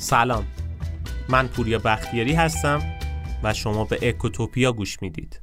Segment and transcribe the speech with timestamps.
[0.00, 0.46] سلام.
[1.28, 2.82] من پوریا بختیاری هستم
[3.42, 5.40] و شما به اکوتوپیا گوش می‌دید.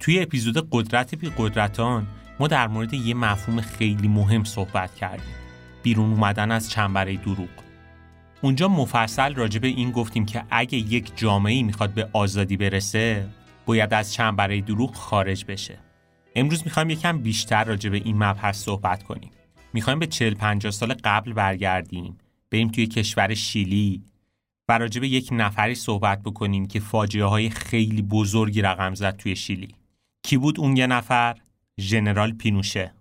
[0.00, 2.06] توی اپیزود قدرت بی قدرتان
[2.40, 5.34] ما در مورد یه مفهوم خیلی مهم صحبت کردیم.
[5.82, 7.48] بیرون اومدن از چنبره دروغ.
[8.42, 13.28] اونجا مفصل راجع به این گفتیم که اگه یک جامعه می‌خواد به آزادی برسه
[13.66, 15.78] باید از چنبره دروغ خارج بشه.
[16.36, 19.30] امروز می‌خوایم یکم بیشتر راجع به این مبحث صحبت کنیم.
[19.72, 22.18] می‌خوایم به 40 50 سال قبل برگردیم.
[22.50, 24.04] بریم توی کشور شیلی
[24.68, 29.36] و راجع به یک نفری صحبت بکنیم که فاجعه های خیلی بزرگی رقم زد توی
[29.36, 29.74] شیلی.
[30.22, 31.36] کی بود اون یه نفر؟
[31.80, 32.94] ژنرال پینوشه.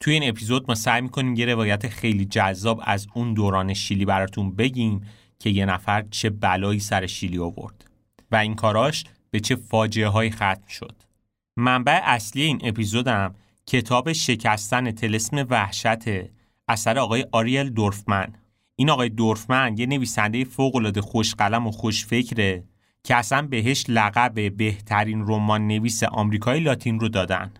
[0.00, 4.56] توی این اپیزود ما سعی می‌کنیم یه روایت خیلی جذاب از اون دوران شیلی براتون
[4.56, 5.06] بگیم
[5.38, 7.90] که یه نفر چه بلایی سر شیلی آورد
[8.30, 11.02] و این کاراش به چه فاجعه های ختم شد.
[11.56, 13.34] منبع اصلی این اپیزودم
[13.66, 16.08] کتاب شکستن تلسم وحشت
[16.68, 18.34] اثر آقای آریل دورفمن.
[18.76, 22.64] این آقای دورفمن یه نویسنده فوق‌العاده خوشقلم و خوشفکره
[23.04, 27.52] که اصلا بهش لقب بهترین رمان نویس آمریکای لاتین رو دادن.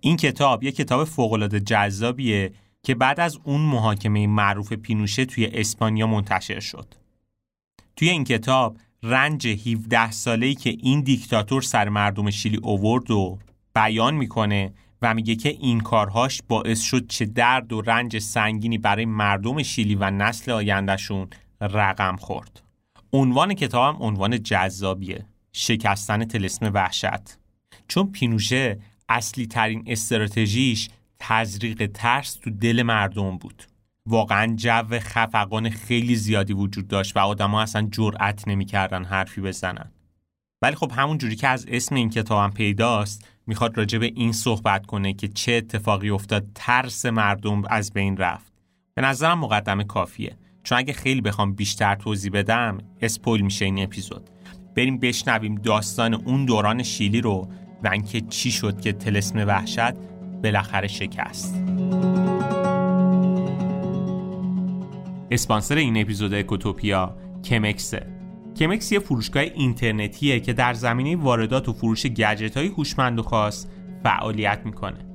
[0.00, 6.06] این کتاب یه کتاب فوق‌العاده جذابیه که بعد از اون محاکمه معروف پینوشه توی اسپانیا
[6.06, 6.94] منتشر شد.
[7.96, 13.38] توی این کتاب رنج 17 ساله‌ای که این دیکتاتور سر مردم شیلی اوورد و
[13.74, 19.04] بیان می‌کنه و میگه که این کارهاش باعث شد چه درد و رنج سنگینی برای
[19.04, 21.28] مردم شیلی و نسل آیندهشون
[21.60, 22.63] رقم خورد.
[23.14, 25.26] عنوان کتابم عنوان جذابیه.
[25.52, 27.38] شکستن تلسم وحشت.
[27.88, 33.62] چون پینوشه اصلی ترین استراتژیش تزریق ترس تو دل مردم بود.
[34.06, 39.92] واقعا جو خفقان خیلی زیادی وجود داشت و آدما اصلا جرأت نمی‌کردن حرفی بزنن.
[40.62, 44.86] ولی خب همون جوری که از اسم این کتابم پیداست می‌خواد راجع به این صحبت
[44.86, 48.52] کنه که چه اتفاقی افتاد ترس مردم از بین رفت.
[48.94, 50.36] به نظرم مقدمه کافیه.
[50.64, 54.30] چون اگه خیلی بخوام بیشتر توضیح بدم اسپویل میشه این اپیزود.
[54.76, 57.48] بریم بشنویم داستان اون دوران شیلی رو
[57.84, 59.94] و اینکه چی شد که تلسم وحشت
[60.42, 61.54] بالاخره شکست.
[65.30, 68.06] اسپانسر این اپیزود اکوتوپیا کمکسه
[68.56, 73.66] کمکس یه فروشگاه اینترنتیه که در زمینه واردات و فروش گجت های هوشمند و خاص
[74.02, 75.13] فعالیت می‌کنه.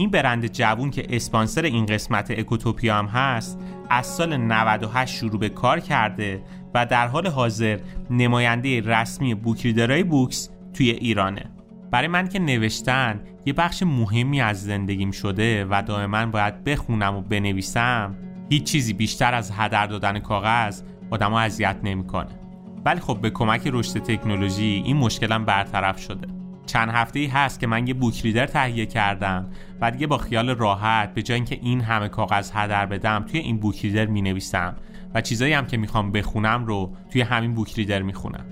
[0.00, 3.58] این برند جوون که اسپانسر این قسمت اکوتوپیا هم هست
[3.90, 6.42] از سال 98 شروع به کار کرده
[6.74, 7.78] و در حال حاضر
[8.10, 11.50] نماینده رسمی بوکریدرای بوکس توی ایرانه.
[11.90, 17.20] برای من که نوشتن یه بخش مهمی از زندگیم شده و دائما باید بخونم و
[17.20, 18.16] بنویسم
[18.50, 22.40] هیچ چیزی بیشتر از هدر دادن کاغذ آدمو اذیت نمی‌کنه.
[22.84, 26.39] ولی خب به کمک رشد تکنولوژی این مشکلم برطرف شده.
[26.70, 29.46] چند هفته ای هست که من یه book reader تهیه کردم
[29.80, 33.58] و دیگه با خیال راحت به جای اینکه این همه کاغذ هدر بدم توی این
[33.58, 34.76] book reader می نویسم
[35.14, 38.44] و چیزایی هم که می‌خوام بخونم رو توی همین book reader می‌خونم.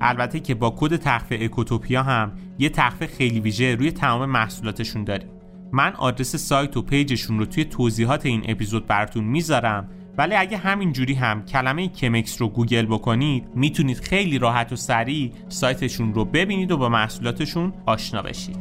[0.00, 5.28] البته که با کد تخفیف اکوتوپیا هم یه تخفیف خیلی ویژه روی تمام محصولاتشون داریم.
[5.72, 9.88] من آدرس سایت و page شون رو توی توضیحات این اپیزود براتون می‌ذارم
[10.18, 15.32] ولی اگه همین جوری هم کلمه کمکس رو گوگل بکنید می‌تونید خیلی راحت و سریع
[15.48, 18.56] سایتشون رو ببینید و با محصولاتشون آشنا بشید.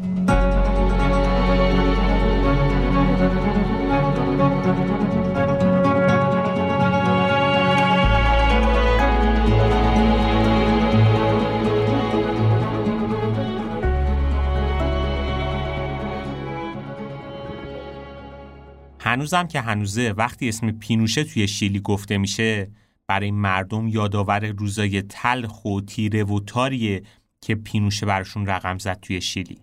[19.11, 22.71] هنوزم که هنوزه وقتی اسم پینوشه توی شیلی گفته میشه
[23.07, 27.03] برای مردم یادآور روزای تلخ و تیره و تاریه
[27.41, 29.57] که پینوشه براشون رقم زد توی شیلی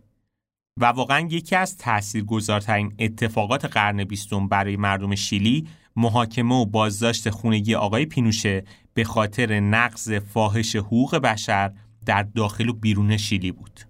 [0.81, 7.75] و واقعا یکی از تاثیرگذارترین اتفاقات قرن بیستم برای مردم شیلی محاکمه و بازداشت خونگی
[7.75, 8.65] آقای پینوشه
[8.95, 11.73] به خاطر نقض فاحش حقوق بشر
[12.07, 13.81] در داخل و بیرون شیلی بود.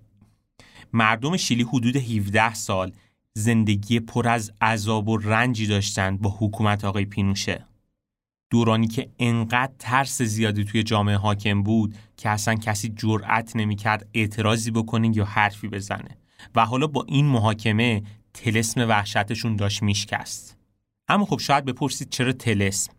[0.92, 2.92] مردم شیلی حدود 17 سال
[3.38, 7.64] زندگی پر از عذاب و رنجی داشتند با حکومت آقای پینوشه.
[8.50, 14.70] دورانی که انقدر ترس زیادی توی جامعه حاکم بود که اصلا کسی جرأت نمی‌کرد اعتراضی
[14.70, 16.18] بکنه یا حرفی بزنه.
[16.54, 18.02] و حالا با این محاکمه
[18.34, 20.56] تلسم وحشتشون داشت میشکست.
[21.08, 22.92] اما خب شاید بپرسید چرا تلسم؟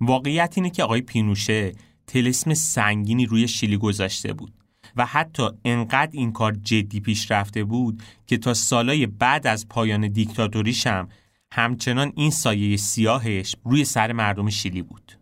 [0.00, 1.72] واقعیت اینه که آقای پینوشه
[2.06, 4.52] تلسم سنگینی روی شیلی گذاشته بود.
[4.98, 10.08] و حتی انقدر این کار جدی پیش رفته بود که تا سالای بعد از پایان
[10.08, 11.08] دیکتاتوریش هم
[11.52, 15.12] همچنان این سایه سیاهش روی سر مردم شیلی بود.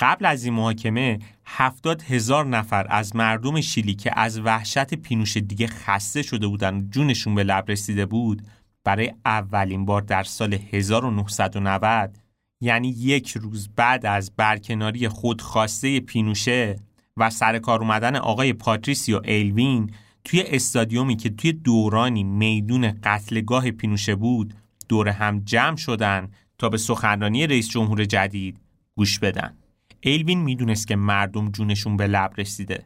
[0.00, 5.66] قبل از این محاکمه هفتاد هزار نفر از مردم شیلی که از وحشت پینوش دیگه
[5.66, 8.42] خسته شده بودن و جونشون به لب رسیده بود
[8.84, 12.18] برای اولین بار در سال 1990
[12.60, 16.76] یعنی یک روز بعد از برکناری خودخواسته پینوشه
[17.16, 19.90] و سر کار اومدن آقای پاتریسیو ایلوین
[20.24, 24.54] توی استادیومی که توی دورانی میدون قتلگاه پینوشه بود
[24.88, 28.60] دور هم جمع شدن تا به سخنرانی رئیس جمهور جدید
[28.96, 29.56] گوش بدن.
[30.00, 32.84] ایلوین می‌دونست که مردم جونشون به لب رسیده.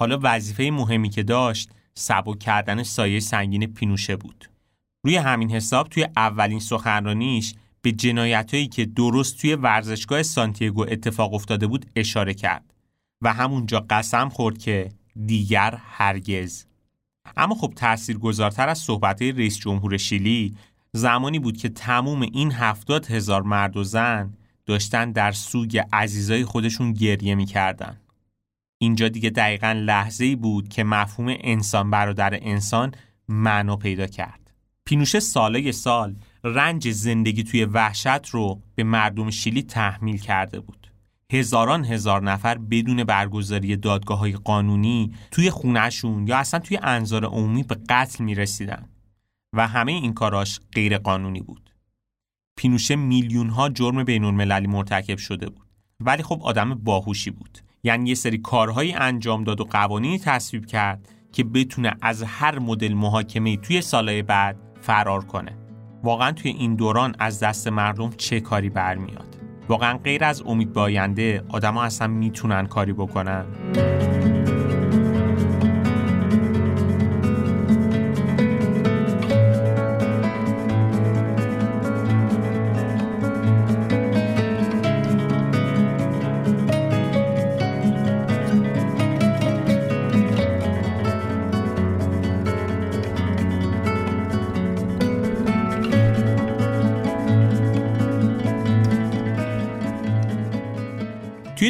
[0.00, 4.50] حالا وظیفه مهمی که داشت سبک کردن سایه سنگین پینوشه بود.
[5.04, 11.66] روی همین حساب توی اولین سخنرانیش به جنایتهایی که درست توی ورزشگاه سانتیاگو اتفاق افتاده
[11.66, 12.73] بود اشاره کرد
[13.22, 14.92] و همونجا قسم خورد که
[15.26, 16.64] دیگر هرگز
[17.36, 20.56] اما خب تأثیر گذارتر از صحبت رئیس جمهور شیلی
[20.92, 24.34] زمانی بود که تموم این هفتاد هزار مرد و زن
[24.66, 28.00] داشتن در سوگ عزیزای خودشون گریه می‌کردن.
[28.78, 32.94] اینجا دیگه دقیقا لحظه بود که مفهوم انسان برادر انسان
[33.28, 34.40] معنا پیدا کرد.
[34.84, 40.83] پینوشه ساله سال رنج زندگی توی وحشت رو به مردم شیلی تحمیل کرده بود.
[41.32, 47.62] هزاران هزار نفر بدون برگزاری دادگاه های قانونی توی خونهشون یا اصلا توی انظار عمومی
[47.62, 48.88] به قتل می رسیدن
[49.54, 51.70] و همه این کاراش غیر قانونی بود.
[52.56, 55.66] پینوشه میلیون ها جرم بین المللی مرتکب شده بود.
[56.00, 57.58] ولی خب آدم باهوشی بود.
[57.82, 62.92] یعنی یه سری کارهایی انجام داد و قوانینی تصویب کرد که بتونه از هر مدل
[62.94, 65.56] محاکمه توی سالهای بعد فرار کنه.
[66.02, 69.33] واقعا توی این دوران از دست مردم چه کاری برمیاد؟
[69.68, 73.44] واقعا غیر از امید به آینده آدما اصلا می‌تونن کاری بکنن.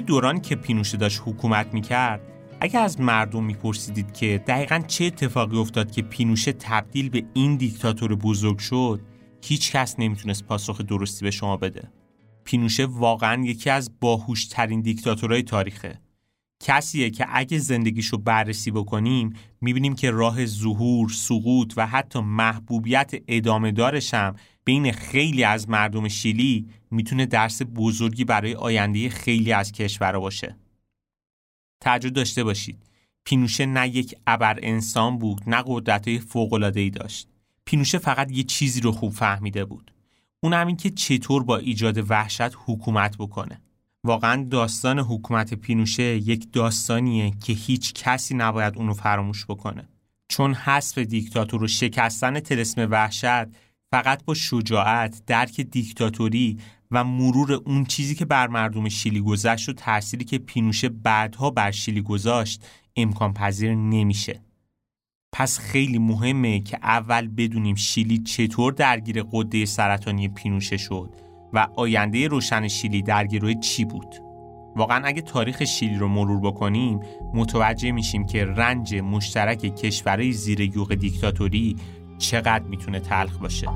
[0.06, 2.20] دورانی که پینوشه داشت حکومت می‌کرد
[2.60, 8.14] اگر از مردم میپرسیدید که دقیقا چه اتفاقی افتاد که پینوشه تبدیل به این دیکتاتور
[8.14, 9.00] بزرگ شد
[9.42, 11.90] هیچ کس نمی‌تونست پاسخ درستی به شما بده.
[12.44, 16.00] پینوشه واقعا یکی از باهوشترین دیکتاتورهای تاریخه.
[16.60, 23.72] کسیه که اگه زندگیشو بررسی بکنیم می‌بینیم که راه ظهور، سقوط و حتی محبوبیت ادامه
[23.72, 24.34] دارشم
[24.64, 30.56] بین خیلی از مردم شیلی می‌تونه درس بزرگی برای آینده خیلی از کشورها باشه.
[31.80, 32.82] تعجب داشته باشید.
[33.24, 36.20] پینوشه نه یک ابر انسان بود نه قدرتهای
[36.76, 37.28] ای داشت.
[37.64, 39.92] پینوشه فقط یه چیزی رو خوب فهمیده بود.
[40.42, 43.60] اون همین که چطور با ایجاد وحشت حکومت بکنه.
[44.04, 49.88] واقعا داستان حکومت پینوشه یک داستانیه که هیچ کسی نباید اونو فراموش بکنه.
[50.28, 53.46] چون حذف دیکتاتور و شکستن تلسم وحشت
[53.90, 56.58] فقط با شجاعت، درک دیکتاتوری
[56.94, 61.70] و مرور اون چیزی که بر مردم شیلی گذشت و تأثیری که پینوشه بعدها بر
[61.70, 62.64] شیلی گذاشت
[62.96, 64.40] امکان پذیر نمیشه.
[65.32, 71.10] پس خیلی مهمه که اول بدونیم شیلی چطور درگیر قده سرطانی پینوشه شد
[71.52, 74.14] و آینده روشن شیلی درگیروی چی بود.
[74.76, 77.00] واقعا اگه تاریخ شیلی رو مرور بکنیم
[77.34, 81.76] متوجه میشیم که رنج مشترک کشورهای زیر یوغ دیکتاتوری
[82.18, 83.68] چقدر می‌تونه تلخ باشه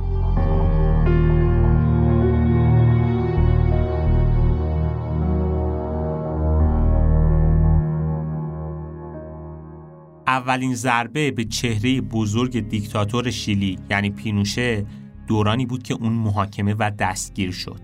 [10.29, 14.87] اولین ضربه به چهره بزرگ دیکتاتور شیلی یعنی پینوشه
[15.27, 17.81] دورانی بود که اون محاکمه و دستگیر شد.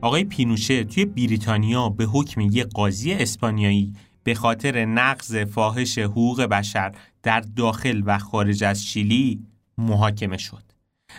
[0.00, 3.92] آقای پینوشه توی بریتانیا به حکم یک قاضی اسپانیایی
[4.24, 6.92] به خاطر نقض فاحش حقوق بشر
[7.22, 9.42] در داخل و خارج از شیلی
[9.78, 10.62] محاکمه شد.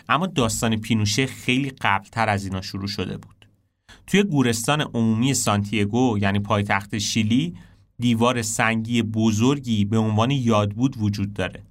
[0.09, 3.47] اما داستان پینوشه خیلی قبلتر از اینا شروع شده بود.
[4.07, 7.55] توی گورستان عمومی سانتیگو یعنی پایتخت شیلی
[7.99, 11.63] دیوار سنگی بزرگی به عنوان یادبود وجود داره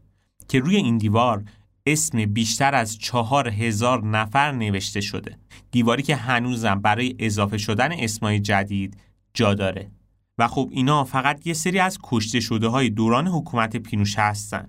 [0.48, 1.44] که روی این دیوار
[1.86, 5.38] اسم بیشتر از چهار هزار نفر نوشته شده.
[5.70, 8.96] دیواری که هنوزم برای اضافه شدن اسمای جدید
[9.34, 9.90] جا داره.
[10.38, 14.68] و خب اینا فقط یه سری از کشته شده های دوران حکومت پینوشه هستن.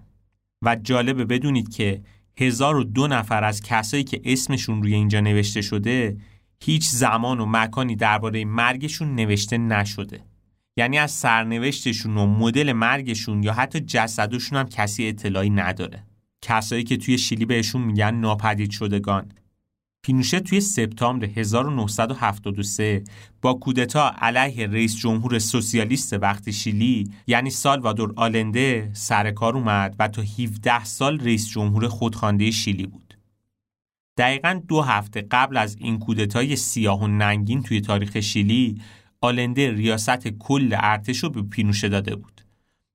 [0.65, 2.01] و جالبه بدونید که
[2.37, 6.17] هزار و دو نفر از کسایی که اسمشون روی اینجا نوشته شده
[6.63, 10.28] هیچ زمان و مکانی درباره مرگشون نوشته نشده.
[10.79, 16.03] یعنی از سرنوشتشون و مدل مرگشون یا حتی جسدشون هم کسی اطلاعی نداره
[16.41, 19.31] کسایی که توی شیلی بهشون میگن ناپدید شدگان
[20.03, 23.03] پینوشه توی سپتامبر 1973
[23.41, 30.07] با کودتا علیه رئیس جمهور سوسیالیست وقت شیلی یعنی سالوادور آلنده سر کار اومد و
[30.07, 33.17] تا 17 سال رئیس جمهور خودخوانده شیلی بود.
[34.17, 38.81] دقیقا دو هفته قبل از این کودتای سیاه و ننگین توی تاریخ شیلی
[39.21, 42.41] آلنده ریاست کل ارتش رو به پینوشه داده بود.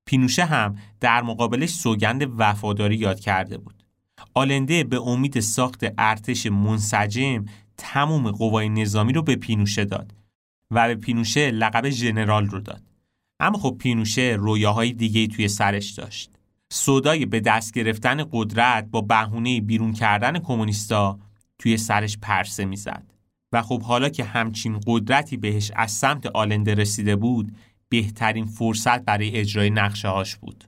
[0.04, 3.82] پینوشه هم در مقابلش سوگند وفاداری یاد کرده بود.
[4.34, 7.44] آلنده به امید ساخت ارتش منسجم
[7.76, 10.14] تمام قوای نظامی رو به پینوشه داد
[10.70, 12.82] و به پینوشه لقب ژنرال رو داد.
[13.40, 16.30] اما خب پینوشه رویاهای دیگه توی سرش داشت.
[16.70, 21.18] صدای به دست گرفتن قدرت با بهونه بیرون کردن کمونیستا
[21.58, 23.13] توی سرش پرسه می‌زد.
[23.54, 27.56] و خب حالا که همچین قدرتی بهش از سمت آلنده رسیده بود
[27.88, 30.64] بهترین فرصت برای اجرای نقشه هاش بود.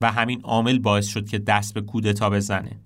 [0.00, 2.80] و همین عامل باعث شد که دست به کودتا بزنه.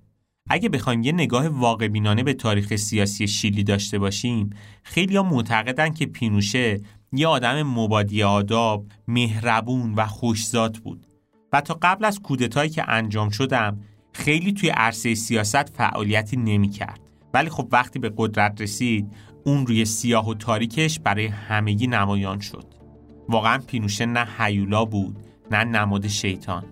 [0.49, 4.49] اگه بخوایم یه نگاه واقع بینانه به تاریخ سیاسی شیلی داشته باشیم
[4.83, 6.81] خیلی ها معتقدن که پینوشه
[7.11, 11.07] یه آدم مبادی آداب، مهربون و خوشزاد بود.
[11.53, 13.79] و تا قبل از کودتایی که انجام شدم
[14.13, 16.99] خیلی توی عرصه سیاست فعالیتی نمی کرد.
[17.33, 19.07] ولی خب وقتی به قدرت رسید
[19.45, 22.65] اون روی سیاه و تاریکش برای همگی نمایان شد.
[23.29, 25.17] واقعا پینوشه نه حیولا بود
[25.51, 26.63] نه نماد شیطان.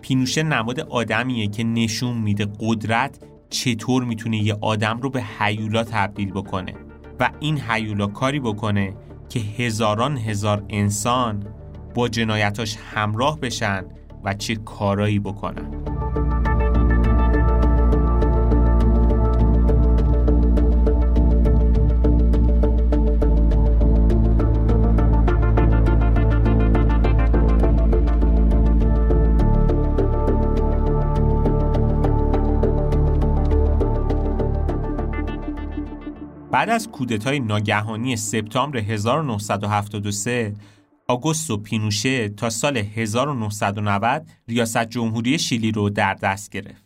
[0.00, 3.18] پینوشه نماد آدمیه که نشون میده قدرت
[3.50, 6.74] چطور می‌تونه یه آدم رو به حیولا تبدیل بکنه
[7.20, 8.94] و این حیولا کاری بکنه
[9.28, 11.46] که هزاران هزار انسان
[11.94, 13.84] با جنایتاش همراه بشن
[14.24, 15.99] و چه کارایی بکنن.
[36.52, 40.54] بعد از کودتای ناگهانی سپتامبر 1973
[41.08, 46.84] آگوستو پینوشه تا سال 1990 ریاست جمهوری شیلی رو در دست گرفت.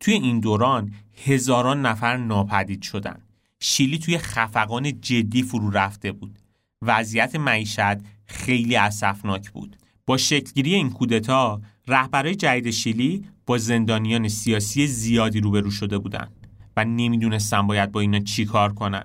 [0.00, 0.92] توی این دوران
[1.24, 3.22] هزاران نفر ناپدید شدند.
[3.60, 6.38] شیلی توی خفقان جدی فرو رفته بود.
[6.82, 7.96] وضعیت معیشت
[8.26, 9.76] خیلی اسفناک بود.
[10.06, 16.45] با شکلگیری این کودتا رهبرای جدید شیلی با زندانیان سیاسی زیادی روبرو شده بودند.
[16.76, 19.04] و نمی‌دونستن باید با اینا چی کار کنن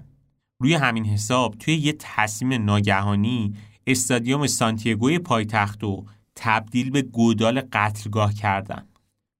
[0.61, 3.55] روی همین حساب توی یه تصمیم ناگهانی
[3.87, 8.87] استادیوم سانتیگوی پایتخت و تبدیل به گودال قتلگاه کردن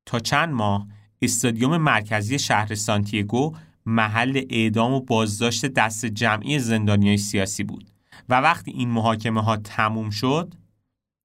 [0.06, 0.88] تا چند ماه
[1.22, 7.92] استادیوم مرکزی شهر سانتیگو محل اعدام و بازداشت دست جمعی زندانیای سیاسی بود
[8.30, 10.54] و وقتی این محاکمه ها تموم شد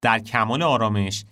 [0.03, 1.25] در کمال آرامش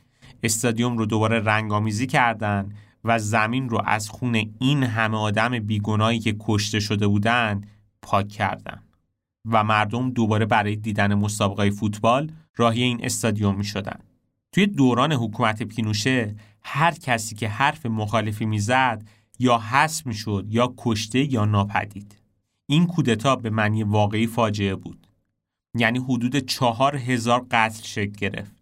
[0.42, 6.36] استادیوم رو دوباره رنگامیزی کردند و زمین رو از خون این همه آدم بیگناهی که
[6.40, 7.66] کشته شده بودند
[8.02, 8.82] پاک کردن
[9.50, 13.98] و مردم دوباره برای دیدن مسابقه فوتبال راهی این استادیوم می شدن.
[14.52, 19.02] توی دوران حکومت پینوشه هر کسی که حرف مخالفی می‌زد
[19.38, 22.16] یا حس می شد یا کشته یا ناپدید.
[22.66, 25.06] این کودتا به معنی واقعی فاجعه بود.
[25.74, 28.53] یعنی حدود چهار هزار قتل شکل گرفت.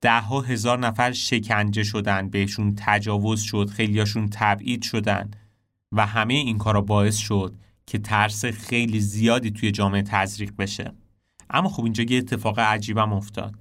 [0.00, 5.30] ده ها هزار نفر شکنجه شدن بهشون تجاوز شد خیلیاشون تبعید شدن
[5.92, 7.54] و همه این کارا باعث شد
[7.86, 10.92] که ترس خیلی زیادی توی جامعه تزریق بشه.
[11.50, 13.54] اما خب اینجا یه اتفاق عجیبم افتاد.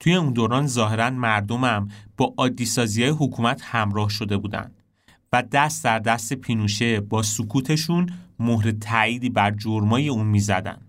[0.00, 4.70] توی اون دوران ظاهرا مردمم با عادی های حکومت همراه شده بودن
[5.32, 10.80] و دست در دست پینوشه با سکوتشون مهر تاییدی بر جرمای اون می‌زدن.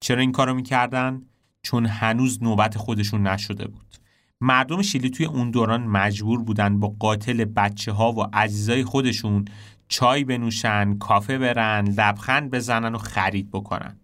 [0.00, 1.22] چرا این کارو می‌کردن؟
[1.62, 3.96] چون هنوز نوبت خودشون نشده بود.
[4.40, 9.44] مردم شیلی توی اون دوران مجبور بودن با قاتل بچه ها و عزیزای خودشون
[9.88, 13.96] چای بنوشن، کافه برن، لبخند بزنن و خرید بکنن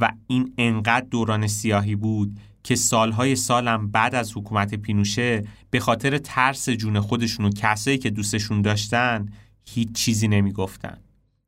[0.00, 6.18] و این انقدر دوران سیاهی بود که سالهای سالم بعد از حکومت پینوشه به خاطر
[6.18, 9.26] ترس جون خودشون و کسایی که دوستشون داشتن
[9.64, 10.98] هیچ چیزی نمی‌گفتن.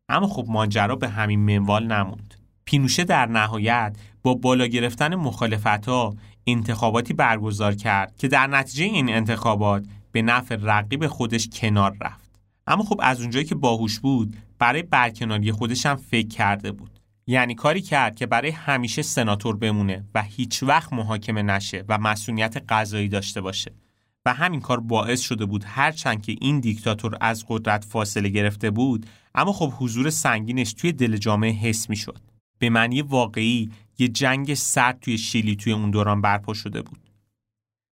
[0.08, 2.34] اما خب ماجرا به همین منوال نموند.
[2.68, 6.14] پینوشه در نهایت با بالا گرفتن مخالفت ها
[6.46, 12.30] انتخاباتی برگزار کرد که در نتیجه این انتخابات به نفع رقیب خودش کنار رفت.
[12.66, 17.00] اما خب از اونجایی که باهوش بود برای برکناری خودش هم فکر کرده بود.
[17.26, 22.56] یعنی کاری کرد که برای همیشه سناتور بمونه و هیچ وقت محاکمه نشه و مسئولیت
[22.68, 23.72] قضایی داشته باشه.
[24.26, 29.06] و همین کار باعث شده بود هرچند که این دیکتاتور از قدرت فاصله گرفته بود
[29.34, 32.27] اما خب حضور سنگینش توی دل جامعه حس می شد
[32.58, 36.98] به معنی واقعی یه جنگ سرد توی شیلی توی اون دوران برپا شده بود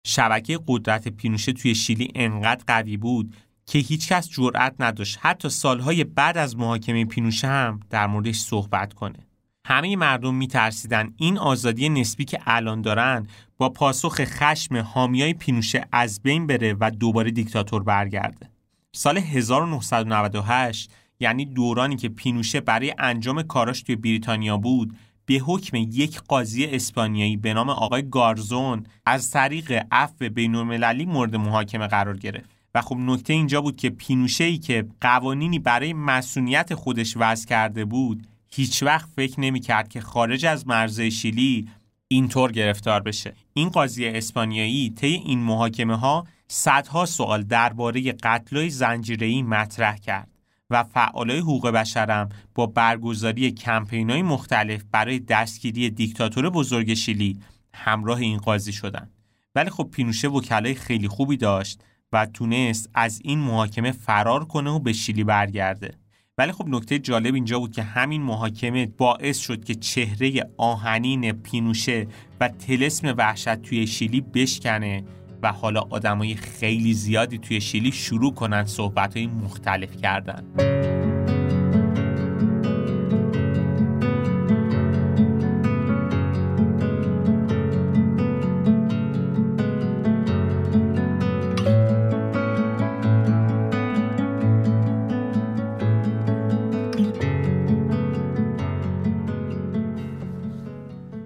[0.07, 3.35] شبکه قدرت پینوشه توی شیلی انقدر قوی بود
[3.67, 9.19] که هیچکس جرأت نداشت حتی سالهای بعد از محاکمه پینوشه هم در موردش صحبت کنه.
[9.67, 16.23] همه مردم میترسیدن این آزادی نسبی که الان دارن با پاسخ خشم حامیای پینوشه از
[16.23, 18.51] بین بره و دوباره دیکتاتور برگرده.
[18.93, 20.91] سال 1998
[21.25, 27.37] یعنی دورانی که پینوشه برای انجام کاراش توی بریتانیا بود به حکم یک قاضی اسپانیایی
[27.37, 32.51] به نام آقای گارزون از طریق عفو بین‌المللی مورد محاکمه قرار گرفت.
[32.75, 37.85] و خب نکته اینجا بود که پینوشه ای که قوانینی برای مسئولیت خودش وضع کرده
[37.85, 41.69] بود هیچ وقت فکر نمی کرد که خارج از مرزهای شیلی
[42.09, 43.35] اینطور گرفتار بشه.
[43.55, 50.34] این قاضی اسپانیایی طی این محاکمه ها صدها سوال درباره قتلای زنجیره‌ای مطرح کرد.
[50.75, 57.41] و فعالای حقوق بشرم با برگزاری کمپینای مختلف برای دستگیری دیکتاتور بزرگ شیلی
[57.75, 59.11] همراه این قاضی شدند.
[59.55, 61.81] ولی خب پینوشه وکلای خیلی خوبی داشت
[62.13, 65.95] و تونست از این محاکمه فرار کنه و به شیلی برگرده.
[66.39, 72.07] ولی خب نکته جالب اینجا بود که همین محاکمه باعث شد که چهره آهنین پینوشه
[72.41, 75.05] و تلسم وحشت توی شیلی بشکنه
[75.45, 80.45] و حالا آدمای خیلی زیادی توی شیلی شروع کنن صحبت مختلف کردن.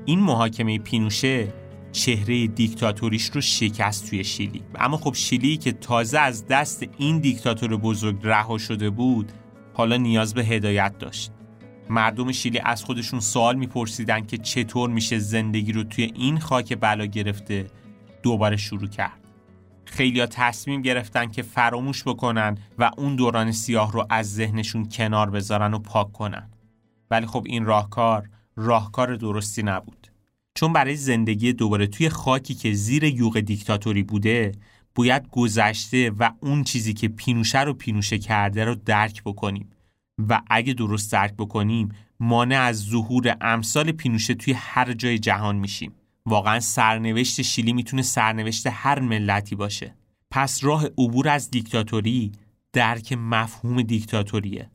[0.04, 1.48] این محاکمه پینوشه
[1.92, 4.62] چهره دیکتاتوریش رو شکست توی شیلی.
[4.74, 9.32] اما خب شیلی که تازه از دست این دیکتاتور بزرگ رها شده بود
[9.74, 11.32] حالا نیاز به هدایت داشت.
[11.90, 17.06] مردم شیلی از خودشون سوال میپرسیدن که چطور میشه زندگی رو توی این خاک بلا
[17.06, 17.66] گرفته
[18.22, 19.20] دوباره شروع کرد.
[19.84, 25.74] خیلیا تصمیم گرفتن که فراموش بکنن و اون دوران سیاه رو از ذهنشون کنار بذارن
[25.74, 26.50] و پاک کنن.
[27.10, 30.08] ولی خب این راهکار راهکار درستی نبود.
[30.58, 34.52] چون برای زندگی دوباره توی خاکی که زیر یوغ دیکتاتوری بوده
[34.94, 39.70] باید گذشته و اون چیزی که پینوشه رو پینوشه کرده رو درک بکنیم.
[40.28, 41.88] و اگه درست درک بکنیم
[42.20, 45.92] مانع از ظهور امثال پینوشه توی هر جای جهان میشیم.
[46.26, 49.94] واقعا سرنوشت شیلی می‌تونه سرنوشت هر ملتی باشه.
[50.30, 52.32] پس راه عبور از دیکتاتوری
[52.72, 54.70] درک مفهوم دیکتاتوریه.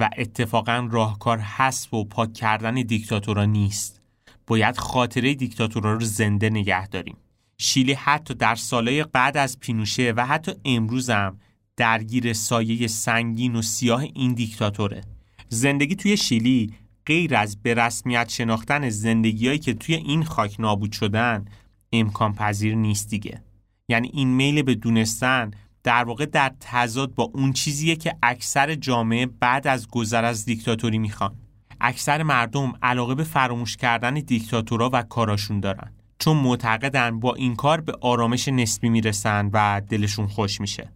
[0.00, 4.03] و اتفاقا راهکار حسب و پاک کردن دیکتاتورا نیست.
[4.46, 7.16] باید خاطره دیکتاتورها رو زنده نگه داریم.
[7.58, 11.38] شیلی حتی در سالهای بعد از پینوشه و حتی امروزم
[11.76, 15.04] درگیر سایه سنگین و سیاه این دیکتاتوره.
[15.48, 16.74] زندگی توی شیلی
[17.06, 21.44] غیر از به رسمیت شناختن زندگیهایی که توی این خاک نابود شدن
[21.92, 23.42] امکان پذیر نیست دیگه.
[23.88, 25.50] یعنی این میل به دونستن
[25.82, 30.98] در واقع در تضاد با اون چیزیه که اکثر جامعه بعد از گذر از دیکتاتوری
[30.98, 31.34] می‌خوان.
[31.86, 35.92] اکثر مردم علاقه به فراموش کردن دیکتاتورا و کاراشون دارن.
[36.18, 40.92] چون معتقدن با این کار به آرامش نسبی می‌رسن و دلشون خوش میشه.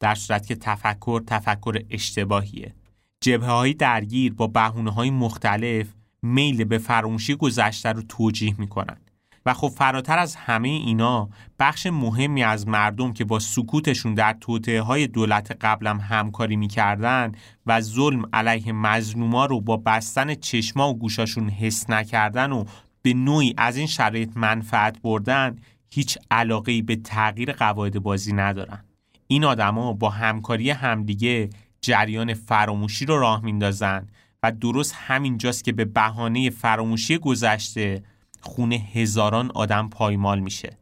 [0.00, 2.74] در صورت که تفکر تفکر اشتباهیه.
[3.20, 5.86] جبه های درگیر با بحونه های مختلف
[6.22, 8.96] میل به فراموشی گذشته رو توجیه می‌کنن.
[9.46, 14.80] و خب فراتر از همه اینا بخش مهمی از مردم که با سکوتشون در توطعه
[14.80, 17.32] های دولت قبلم همکاری می‌کردن
[17.66, 22.64] و ظلم علیه مظلوما رو با بستن چشما و گوشاشون حس نکردن و
[23.02, 25.56] به نوعی از این شرایط منفعت بردن
[25.90, 28.84] هیچ علاقه به تغییر قواعد بازی ندارن.
[29.26, 31.50] این آدما با همکاری همدیگه
[31.80, 34.06] جریان فراموشی رو راه میندازن
[34.42, 38.02] و درست همینجاست که به بهانه فراموشی گذشته
[38.40, 40.78] خونه هزاران آدم پایمال میشه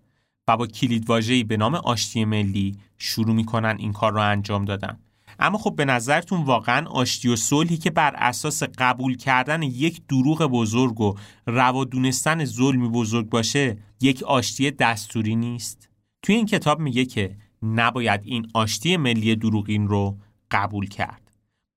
[0.49, 4.99] و با کلیدواژه‌ای به نام آشتی ملی شروع می‌کنن این کار رو انجام دادن.
[5.39, 10.43] اما خب به نظرتون واقعا آشتی و صلحی که بر اساس قبول کردن یک دروغ
[10.43, 11.15] بزرگ و
[11.47, 15.89] روا دونستن ظلمی بزرگ باشه یک آشتی دستوری نیست.
[16.23, 20.19] توی این کتاب میگه که نباید این آشتی ملی دروغین رو
[20.51, 21.28] قبول کرد.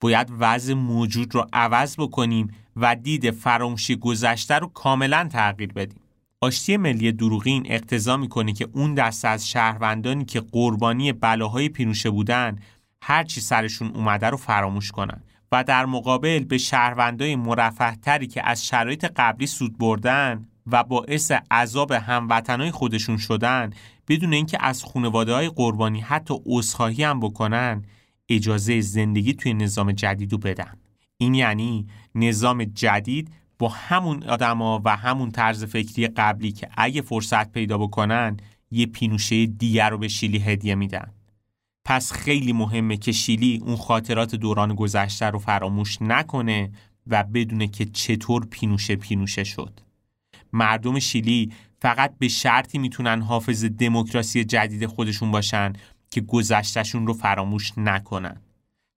[0.01, 5.99] باید وضع موجود رو عوض بکنیم و دید فراموشی گذشته رو کاملا تغییر بدیم.
[6.41, 12.59] آشتی ملی دروغین اقتضا می‌کنه که اون دسته از شهروندانی که قربانی بلاهای پینوشه بودن
[13.01, 18.47] هر چی سرشون اومده رو فراموش کنن و در مقابل به شهروندای مرفه تری که
[18.49, 23.73] از شرایط قبلی سود بردن و باعث عذاب هموطنای خودشون شدن
[24.07, 27.85] بدون اینکه از خانواده های قربانی حتی عذرخواهی هم بکنن
[28.35, 30.77] اجازه زندگی توی نظام جدید رو بدن.
[31.17, 37.51] این یعنی نظام جدید با همون آدما و همون طرز فکری قبلی که اگه فرصت
[37.51, 38.37] پیدا بکنن
[38.71, 41.11] یه پینوشه دیگر رو به شیلی هدیه میدن.
[41.85, 46.71] پس خیلی مهمه که شیلی اون خاطرات دوران گذشته رو فراموش نکنه
[47.07, 49.79] و بدونه که چطور پینوشه پینوشه شد.
[50.53, 55.73] مردم شیلی فقط به شرطی می‌تونن حافظ دموکراسی جدید خودشون باشن
[56.11, 58.41] که گذشتشون رو فراموش نکنن.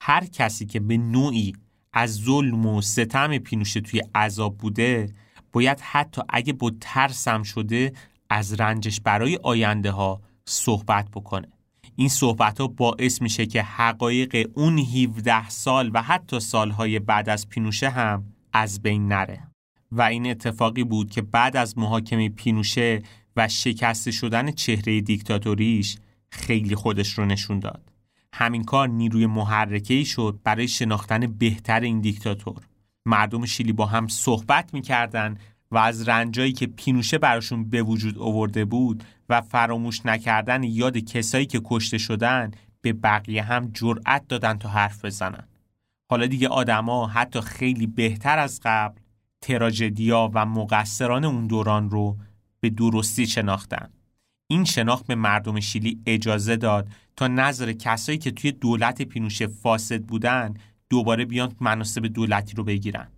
[0.01, 1.53] هر کسی که به نوعی
[1.93, 5.13] از ظلم و ستم پینوشه توی عذاب بوده
[5.53, 7.93] باید حتی اگه با ترسم شده
[8.31, 11.49] از رنجش برای آینده ها صحبت بکنه.
[11.97, 17.49] این صحبت ها باعث میشه که حقایق اون 17 سال و حتی سالهای بعد از
[17.49, 19.49] پینوشه هم از بین نره.
[19.93, 23.03] و این اتفاقی بود که بعد از محاکمه پینوشه
[23.37, 25.97] و شکست شدن چهره دیکتاتوریش
[26.35, 27.93] خیلی خودش رو نشون داد.
[28.33, 32.63] همین کار نیروی محرکه شد برای شناختن بهتر این دیکتاتور.
[33.07, 35.39] مردم شیلی با هم صحبت می‌کردن
[35.71, 41.47] و از رنجایی که پینوشه براشون به وجود آورده بود و فراموش نکردن یاد کسایی
[41.47, 45.49] که کشته شدن به بقیه هم جرأت دادن تا حرف بزنن.
[46.11, 49.01] حالا دیگه آدما حتی خیلی بهتر از قبل
[49.41, 52.17] تراژدیا و مقصران اون دوران رو
[52.61, 53.91] به درستی شناختن.
[54.55, 60.03] این شناخت به مردم شیلی اجازه داد تا نظر کسایی که توی دولت پینوشه فاسد
[60.03, 60.55] بودن
[60.91, 63.09] دوباره بیان مناسب دولتی رو بگیرن.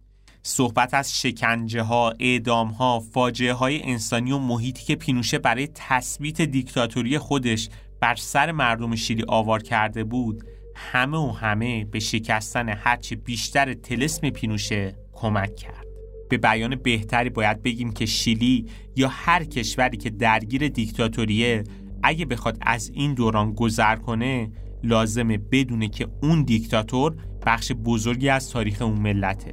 [0.42, 6.40] صحبت از شکنجه ها، اعدام ها، فاجعه های انسانی و محیطی که پینوشه برای تثبیت
[6.40, 7.68] دیکتاتوری خودش
[8.01, 10.44] بر سر مردم شیلی آوار کرده بود
[10.77, 15.86] همه و همه به شکستن هرچی بیشتر تلسم پینوشه کمک کرد.
[16.28, 21.64] به بیان بهتری باید بگیم که شیلی یا هر کشوری که درگیر دیکتاتوریه
[22.02, 24.50] اگه بخواد از این دوران گذر کنه
[24.84, 29.52] لازمه بدونه که اون دیکتاتور بخش بزرگی از تاریخ اون ملته.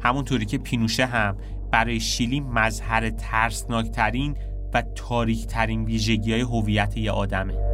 [0.00, 1.36] همونطوری که پینوشه هم
[1.72, 4.36] برای شیلی مظهر ترسناکترین
[4.74, 7.69] و تاریکترین ویژگی های هویت یه آدمه.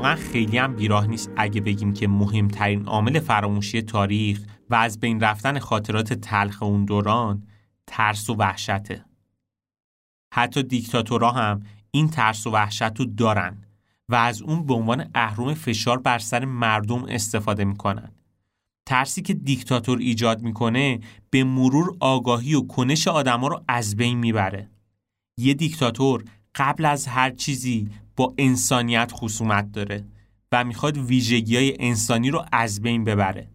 [0.00, 5.20] واقعا خیلی هم بیراه نیست اگه بگیم که مهمترین عامل فراموشی تاریخ و از بین
[5.20, 7.46] رفتن خاطرات تلخ اون دوران
[7.86, 9.04] ترس و وحشته.
[10.34, 11.60] حتی دیکتاتورها هم
[11.90, 13.56] این ترس و وحشت رو دارن
[14.08, 18.12] و از اون به عنوان اهرم فشار بر سر مردم استفاده می‌کنن.
[18.86, 24.70] ترسی که دیکتاتور ایجاد می‌کنه به مرور آگاهی و کنش آدما رو از بین می‌بره.
[25.38, 27.88] یه دیکتاتور قبل از هر چیزی
[28.20, 30.04] با انسانیت خصومت داره
[30.52, 33.48] و می‌خواد ویژگی های انسانی رو از بین ببره.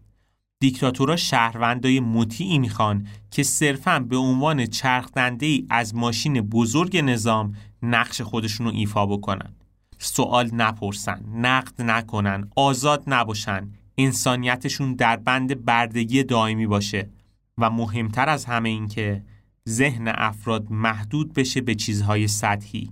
[0.60, 8.20] دیکتاتورها شهروندای مطیعی می‌خوان که صرفا به عنوان چرخدنده ای از ماشین بزرگ نظام نقش
[8.20, 9.54] خودشون رو ایفا بکنن.
[9.98, 13.70] سوال نپرسن نقد نکنن آزاد نباشن.
[13.98, 17.10] انسانیتشون در بند بردگی دائمی باشه
[17.58, 19.22] و مهمتر از همه این که
[19.68, 22.90] ذهن افراد محدود بشه به چیزهای سطحی.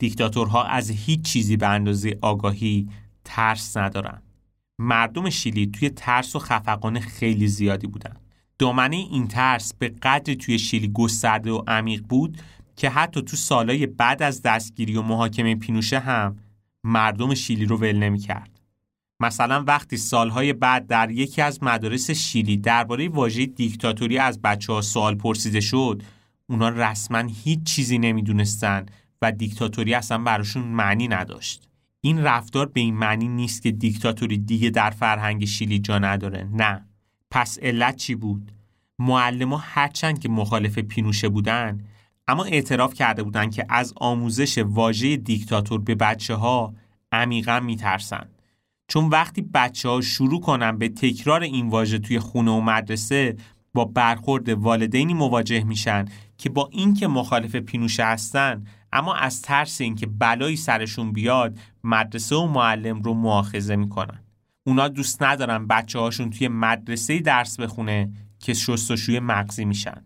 [0.00, 2.88] دیکتاتورها از هیچ چیزی به اندازه آگاهی
[3.24, 4.22] ترس ندارن
[4.78, 8.16] مردم شیلی توی ترس و خفقان خیلی زیادی بودن
[8.58, 12.38] دامنه این ترس به قدری توی شیلی گسترده و عمیق بود
[12.76, 16.36] که حتی تو سالهای بعد از دستگیری و محاکمه پینوشه هم
[16.84, 18.60] مردم شیلی رو ول نمی کرد.
[19.20, 24.80] مثلا وقتی سالهای بعد در یکی از مدارس شیلی درباره واژه دیکتاتوری از بچه ها
[24.80, 26.02] سوال پرسیده شد
[26.48, 28.86] اونا رسما هیچ چیزی نمی‌دونستن
[29.22, 31.68] و دیکتاتوری اصلا براشون معنی نداشت.
[32.00, 36.48] این رفتار به این معنی نیست که دیکتاتوری دیگه در فرهنگ شیلی جا نداره.
[36.52, 36.86] نه.
[37.30, 38.52] پس علت چی بود؟
[38.98, 41.84] معلم ها هرچند که مخالف پینوشه بودن
[42.28, 46.74] اما اعتراف کرده بودن که از آموزش واژه دیکتاتور به بچه ها
[47.12, 48.28] عمیقا میترسن.
[48.88, 53.36] چون وقتی بچه ها شروع کنن به تکرار این واژه توی خونه و مدرسه
[53.74, 56.04] با برخورد والدینی مواجه میشن
[56.38, 62.46] که با اینکه مخالف پینوشه هستن اما از ترس اینکه بلایی سرشون بیاد مدرسه و
[62.46, 64.24] معلم رو مؤاخذه می‌کنن.
[64.64, 70.04] اونا دوست ندارن بچه هاشون توی مدرسه درس بخونه که شستشوی مغزی میشن.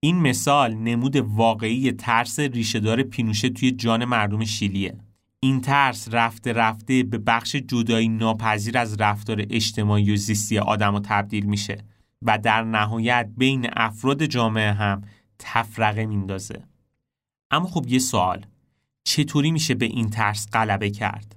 [0.00, 4.98] این مثال نمود واقعی ترس ریشهدار پینوشه توی جان مردم شیلیه.
[5.40, 11.46] این ترس رفته رفته به بخش جدایی ناپذیر از رفتار اجتماعی و زیستی آدم تبدیل
[11.46, 11.78] میشه
[12.22, 15.02] و در نهایت بین افراد جامعه هم
[15.38, 16.62] تفرقه میندازه
[17.56, 18.46] اما خب یه سوال
[19.04, 21.36] چطوری میشه به این ترس غلبه کرد؟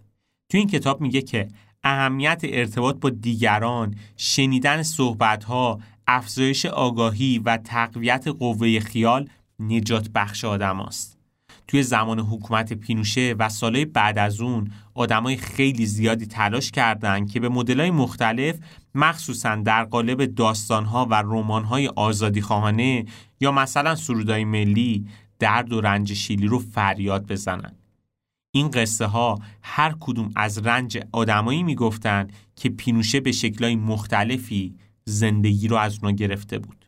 [0.49, 1.47] تو این کتاب میگه که
[1.83, 9.29] اهمیت ارتباط با دیگران، شنیدن صحبتها، افزایش آگاهی و تقویت قوه خیال
[9.59, 11.19] نجات بخش آدم است.
[11.67, 17.39] توی زمان حکومت پینوشه و سالهای بعد از اون آدمای خیلی زیادی تلاش کردند که
[17.39, 18.55] به مدلای مختلف
[18.95, 23.05] مخصوصا در قالب داستانها و رمانهای آزادی خواهانه
[23.39, 25.05] یا مثلا سرودای ملی
[25.39, 27.75] درد و رنج شیلی رو فریاد بزنن.
[28.51, 34.75] این قصه ها هر کدوم از رنج آدمایی می‌گفتن که پینوشه به شکلهای مختلفی
[35.05, 36.85] زندگی رو از اونا گرفته بود.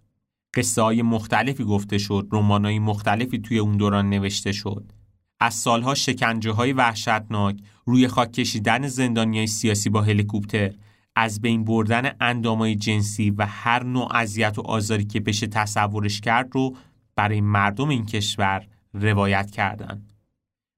[0.56, 4.92] قصه های مختلفی گفته شد، رمان مختلفی توی اون دوران نوشته شد.
[5.40, 10.72] از سالها شکنجه های وحشتناک، روی خاک کشیدن زندانی سیاسی با هلیکوپتر،
[11.16, 16.50] از بین بردن اندامای جنسی و هر نوع اذیت و آزاری که بشه تصورش کرد
[16.52, 16.76] رو
[17.15, 20.13] برای مردم این کشور روایت کردند.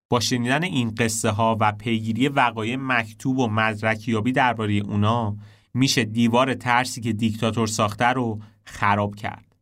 [0.09, 5.35] با شنیدن این قصه ها و پیگیری وقایع مکتوب و مدرکیابی درباره اونا
[5.73, 9.55] میشه دیوار ترسی که دیکتاتور ساخته رو خراب کرد.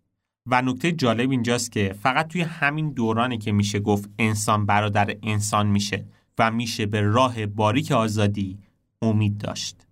[0.45, 5.67] و نکته جالب اینجاست که فقط توی همین دورانی که میشه گفت انسان برادر انسان
[5.67, 6.05] میشه
[6.39, 8.60] و میشه به راه باریک آزادی
[9.01, 9.88] امید داشت.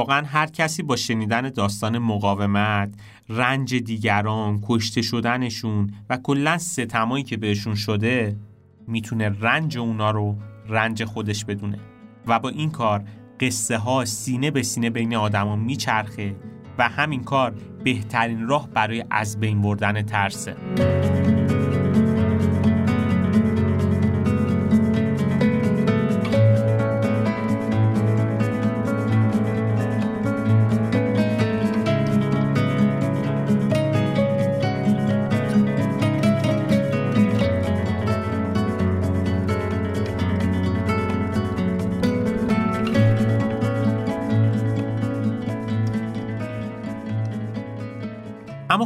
[0.00, 2.94] واقعا هر کسی با شنیدن داستان مقاومت،
[3.28, 8.36] رنج دیگران، کشته شدنشون و کلا ستمایی که بهشون شده
[8.86, 10.36] می‌تونه رنج اونا رو
[10.68, 11.78] رنج خودش بدونه.
[12.26, 13.04] و با این کار
[13.40, 16.36] قصه ها سینه به سینه بین آدما میچرخه
[16.78, 20.56] و همین کار بهترین راه برای از بین بردن ترسه.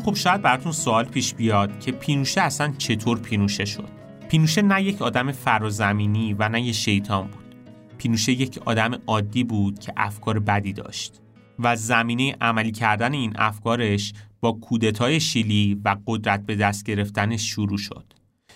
[0.04, 3.88] خب شاید براتون سوال پیش بیاد که پینوشه اصلا چطور پینوشه شد؟
[4.28, 7.54] پینوشه نه یک آدم فرازمینی و نه یک شیطان بود.
[7.98, 11.20] پینوشه یک آدم عادی بود که افکار بدی داشت
[11.58, 17.78] و زمینه عملی کردن این افکارش با کودتای شیلی و قدرت به دست گرفتنش شروع
[17.78, 18.04] شد.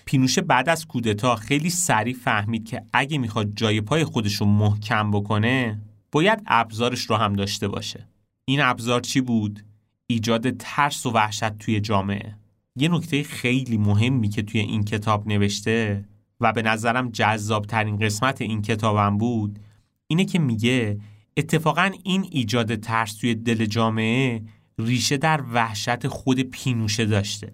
[0.05, 5.11] پینوشه بعد از کودتا خیلی سریع فهمید که اگه می‌خواد جای پای خودش رو محکم
[5.11, 5.81] بکنه
[6.11, 8.07] باید ابزارش رو هم داشته باشه.
[8.45, 9.68] این ابزار چی بود؟
[10.11, 12.35] ایجاد ترس و وحشت توی جامعه.
[12.75, 16.05] یه نکته خیلی مهمی که توی این کتاب نوشته
[16.39, 19.59] و به نظرم جذاب ترین قسمت این کتابم بود
[20.07, 20.99] اینه که میگه
[21.37, 24.43] اتفاقا این ایجاد ترس توی دل جامعه
[24.79, 27.53] ریشه در وحشت خود پینوشه داشته.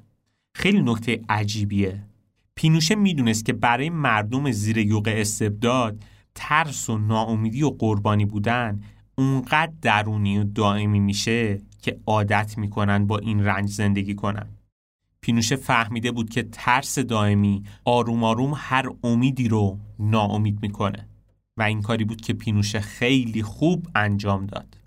[0.53, 2.03] خیلی نکته عجیبیه.
[2.55, 6.03] پینوشه می‌دونست که برای مردم زیر یوغ استبداد
[6.35, 8.81] ترس و ناامیدی و قربانی بودن
[9.17, 14.47] اونقدر درونی و دائمی میشه که عادت می‌کنن با این رنج زندگی کنن.
[15.21, 21.07] پینوشه فهمیده بود که ترس دائمی آروم آروم هر امیدی رو ناامید می‌کنه
[21.57, 24.77] و این کاری بود که پینوشه خیلی خوب انجام داد.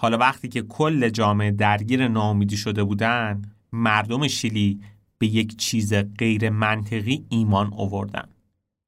[0.00, 4.80] حالا وقتی که کل جامعه درگیر ناامیدی شده بودن مردم شیلی
[5.18, 8.28] به یک چیز غیر منطقی ایمان آوردن.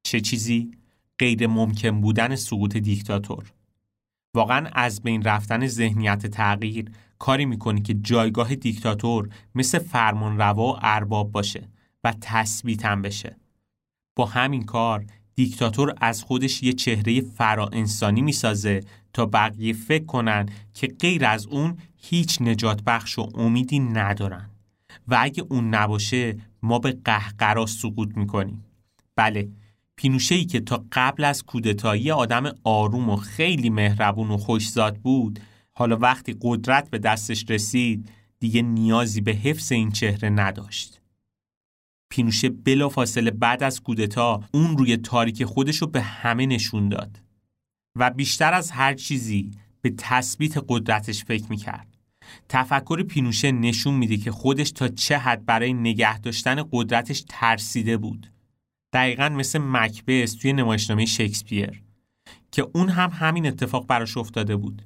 [0.03, 0.71] چه چیزی؟
[1.19, 3.53] غیر ممکن بودن سقوط دیکتاتور.
[4.37, 10.77] واقعا از بین رفتن ذهنیت تغییر کاری می‌کنه که جایگاه دیکتاتور مثل فرمان روا و
[10.81, 11.69] ارباب باشه
[12.03, 13.37] و تثبیت هم بشه.
[14.15, 18.81] با همین کار دیکتاتور از خودش یه چهره فرا انسانی می‌سازه
[19.13, 24.49] تا بقیه فکر کنن که غیر از اون هیچ نجات بخش و امیدی ندارن.
[25.07, 28.65] و اگه اون نباشه ما به قهقرا سقوط می‌کنیم.
[29.15, 29.49] بله
[29.97, 35.39] پینوشه که تا قبل از کودتایی آدم آروم و خیلی مهربون و خوشزاد بود
[35.73, 41.01] حالا وقتی قدرت به دستش رسید دیگه نیازی به حفظ این چهره نداشت.
[42.09, 47.19] پینوشه بلافاصله بعد از کودتا اون روی تاریک خودش رو به همه نشون داد
[47.95, 51.87] و بیشتر از هر چیزی به تثبیت قدرتش فکر می‌کرد.
[52.49, 58.31] تفکر پینوشه نشون میده که خودش تا چه حد برای نگه داشتن قدرتش ترسیده بود.
[58.97, 61.81] دقیقا مثل مکبس توی نمایشنامه شکسپیر
[62.51, 64.81] که اون هم همین اتفاق براش افتاده بود.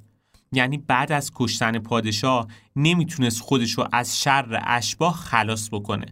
[0.52, 2.46] یعنی بعد از کشتن پادشاه
[2.76, 6.06] نمی‌تونست خودش رو از شر اشباه خلاص بکنه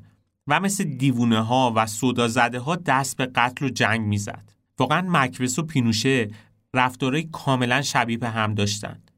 [0.47, 4.53] و مثل دیوونه ها و صدا زده ها دست به قتل و جنگ می‌زد.
[4.79, 6.29] واقعا مکبس و پینوشه
[6.75, 9.11] رفتارهای کاملا شبیه به هم داشتند.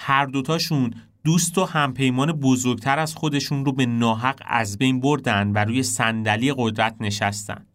[0.00, 5.58] هر دوتاشون دوست و همپیمان بزرگتر از خودشون رو به ناحق از بین بردن و
[5.58, 7.66] روی صندلی قدرت نشستن.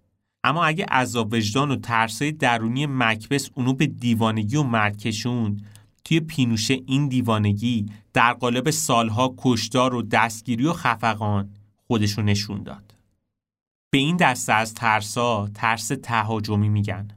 [0.48, 5.66] اما اگه عذاب وجدان و ترسای درونی مکبس اونو به دیوانگی و مرگ کشوند
[6.06, 11.50] توی پینوشه این دیوانگی در قالب سالها کشتار و دستگیری و خفقان
[11.88, 12.96] خودشو نشون داد.
[13.90, 17.08] به این دسته از ترسا ترس تهاجمی میگن.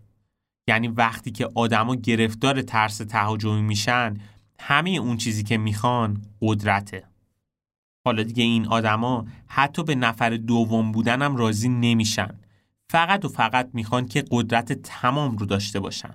[0.69, 4.17] یعنی وقتی که آدما گرفتار ترس تهاجمی میشن
[4.61, 7.05] همه اون چیزی که می‌خوان قدرته.
[8.05, 12.35] حالا دیگه این آدما حتی به نفر دوم بودنم راضی نمیشن.
[12.91, 16.15] فقط و فقط می‌خوان که قدرت تمام رو داشته باشن.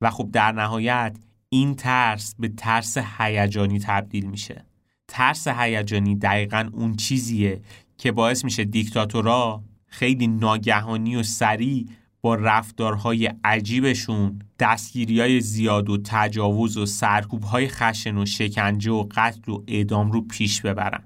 [0.00, 1.16] و خب در نهایت
[1.48, 4.64] این ترس به ترس هیجانی تبدیل میشه.
[5.08, 7.62] ترس هیجانی دقیقا اون چیزیه
[7.98, 11.86] که باعث میشه دیکتاتورا خیلی ناگهانی و سریع
[12.20, 19.06] با رفتارهای عجیبشون دستگیری های زیاد و تجاوز و سرکوب های خشن و شکنجه و
[19.10, 21.04] قتل و اعدام رو پیش ببرن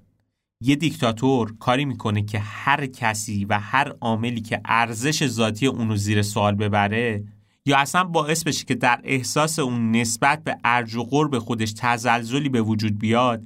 [0.60, 6.22] یه دیکتاتور کاری می‌کنه که هر کسی و هر عاملی که ارزش ذاتی اونو زیر
[6.22, 7.24] سوال ببره
[7.66, 12.48] یا اصلا باعث بشه که در احساس اون نسبت به ارج و قرب خودش تزلزلی
[12.48, 13.42] به وجود بیاد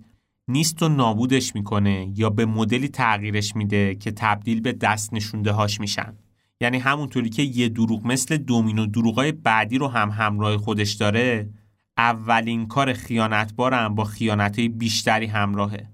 [0.49, 5.81] نیست و نابودش می‌کنه یا به مدلی تغییرش میده که تبدیل به دست نشونده هاش
[5.81, 6.17] میشن.
[6.61, 11.51] یعنی همونطوری که یه دروغ مثل دومینو دروغای بعدی رو هم همراه خودش داره
[11.97, 15.89] اولین کار خیانتبارم با خیانتهای بیشتری همراهه.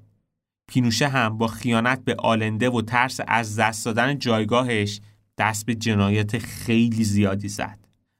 [0.68, 5.00] پینوشه هم با خیانت به آلنده و ترس از دست دادن جایگاهش
[5.38, 7.78] دست به جنایت خیلی زیادی زد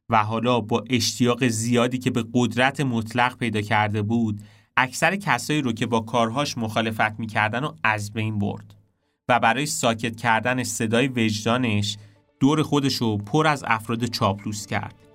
[0.08, 4.40] و حالا با اشتیاق زیادی که به قدرت مطلق پیدا کرده بود
[4.76, 8.74] اکثر کسایی رو که با کارهاش مخالفت می‌کردن و از بین برد
[9.28, 11.96] و برای ساکت کردن صدای وجدانش
[12.40, 15.05] دور خودش رو پر از افراد چاپلوس کرد.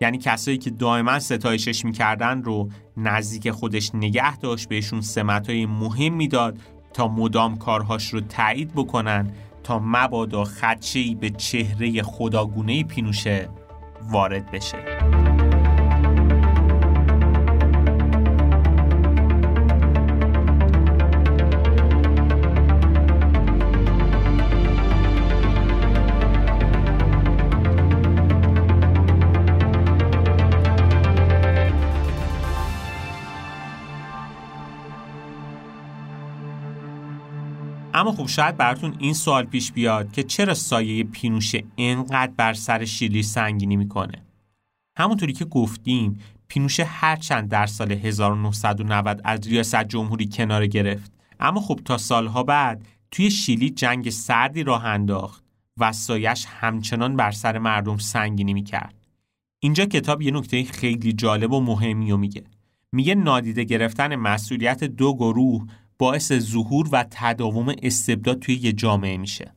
[0.00, 6.58] یعنی کسایی که دائما ستایشش می‌کردن رو نزدیک خودش نگه داشت بهشون سمتهای مهم می‌داد
[6.92, 9.30] تا مدام کارهاش رو تایید بکنن
[9.62, 13.48] تا مبادا خدشهی به چهره خداگونه پینوشه
[14.10, 15.17] وارد بشه.
[38.08, 42.84] اما خب شاید براتون این سوال پیش بیاد که چرا سایه پینوشه انقدر بر سر
[42.84, 44.22] شیلی سنگینی می‌کنه؟
[44.96, 51.12] همونطوری که گفتیم پینوشه هرچند در سال 1990 از ریاست جمهوری کنار گرفت.
[51.40, 55.44] اما خب تا سالها بعد توی شیلی جنگ سردی راه انداخت
[55.76, 58.94] و سایش همچنان بر سر مردم سنگینی می‌کرد.
[59.60, 62.44] اینجا کتاب یه نکته خیلی جالب و مهمی و میگه.
[62.92, 65.66] میگه نادیده گرفتن مسئولیت دو گروه
[65.98, 69.54] باعث ظهور و تداوم استبداد توی یه جامعه میشه.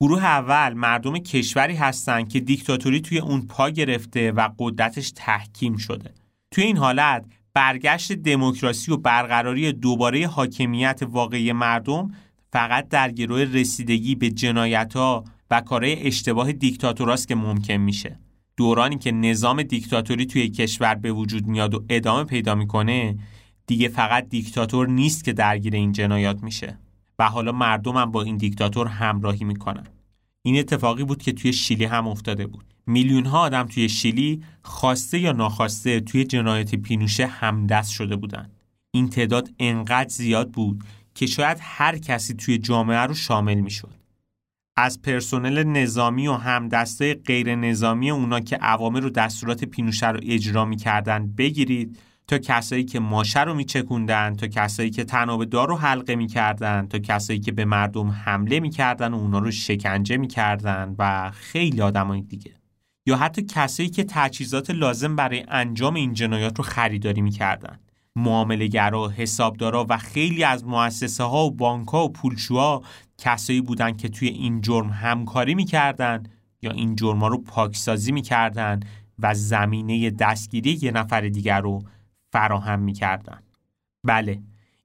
[0.00, 6.14] گروه اول مردم کشوری هستن که دیکتاتوری توی اون پا گرفته و قدرتش تحکیم شده.
[6.50, 12.10] توی این حالت برگشت دموکراسی و برقراری دوباره حاکمیت واقعی مردم
[12.52, 18.18] فقط در گروه رسیدگی به جنایت ها و کارهای اشتباه دیکتاتوراست که ممکن میشه.
[18.56, 23.18] دورانی که نظام دیکتاتوری توی کشور به وجود میاد و ادامه پیدا می‌کنه
[23.70, 26.78] دیگه فقط دیکتاتور نیست که درگیر این جنایات میشه.
[27.18, 29.86] و حالا مردمم با این دیکتاتور همراهی می‌کنن.
[30.42, 32.64] این اتفاقی بود که توی شیلی هم افتاده بود.
[32.86, 38.50] میلیون ها آدم توی شیلی خواسته یا ناخواسته توی جنایت پینوشه همدست شده بودن.
[38.90, 43.94] این تعداد انقدر زیاد بود که شاید هر کسی توی جامعه رو شامل می‌شد.
[44.76, 50.64] از پرسنل نظامی و همدسته غیر نظامی اونا که عوامر و دستورات پینوشه رو اجرا
[50.64, 51.98] می‌کردن بگیرید
[52.30, 56.98] تا کسایی که ماشه رو میچکوندن تا کسایی که تناب دار رو حلقه می‌کردن تا
[56.98, 62.52] کسایی که به مردم حمله می‌کردن و اونا رو شکنجه می‌کردن و خیلی آدمای دیگه.
[63.06, 67.78] یا حتی کسایی که تجهیزات لازم برای انجام این جنایات رو خریداری می‌کردن.
[68.16, 72.82] معاملهگرا، حسابدارا و خیلی از مؤسسه ها و بانک ها و پولشوها
[73.18, 76.22] کسایی بودن که توی این جرم همکاری می‌کردن
[76.62, 78.80] یا این جرما رو پاکسازی می‌کردن
[79.18, 81.82] و زمینه دستگیری یه نفر دیگر رو
[82.32, 83.42] فراهم می‌کردن.
[84.04, 84.42] بله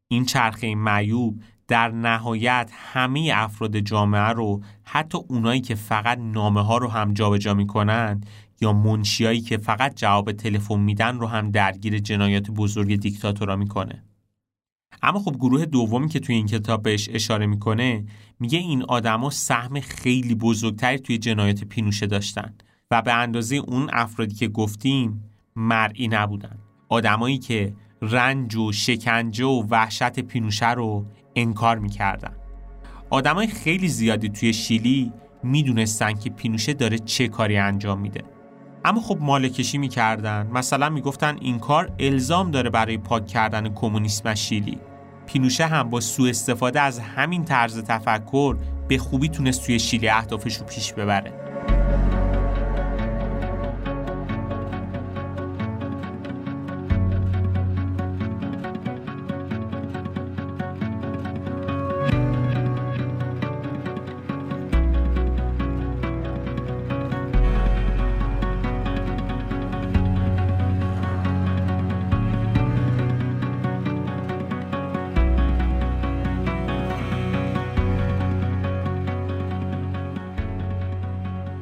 [0.07, 6.77] این چرخه معیوب در نهایت همه افراد جامعه رو حتی اونایی که فقط نامه ها
[6.77, 8.21] رو هم جابجا می‌کنن
[8.61, 14.03] یا منشیایی که فقط جواب تلفن میدن رو هم درگیر جنایات بزرگ دیکتاتورا می‌کنه.
[15.01, 18.05] اما خب گروه دومی که توی این کتاب بهش اشاره می‌کنه
[18.39, 22.53] میگه این آدما سهم خیلی بزرگتری توی جنایات پینوشه داشتن
[22.91, 25.23] و به اندازه اون افرادی که گفتیم
[25.55, 26.57] مرئی نبودن.
[26.89, 31.05] آدمایی که رنج و شکنجه و وحشت پینوشه رو
[31.35, 32.35] انکار می‌کردن.
[33.09, 35.13] آدمای خیلی زیادی توی شیلی
[35.43, 38.23] می‌دونستن که پینوشه داره چه کاری انجام میده.
[38.85, 40.47] اما خب مالکشی می‌کردن.
[40.47, 44.79] مثلا می‌گفتن این کار الزام داره برای پاک کردن کمونیسم شیلی.
[45.25, 48.57] پینوشه هم با سوء استفاده از همین طرز تفکر
[48.87, 51.33] به خوبی تونست توی شیلی اهدافش رو پیش ببره.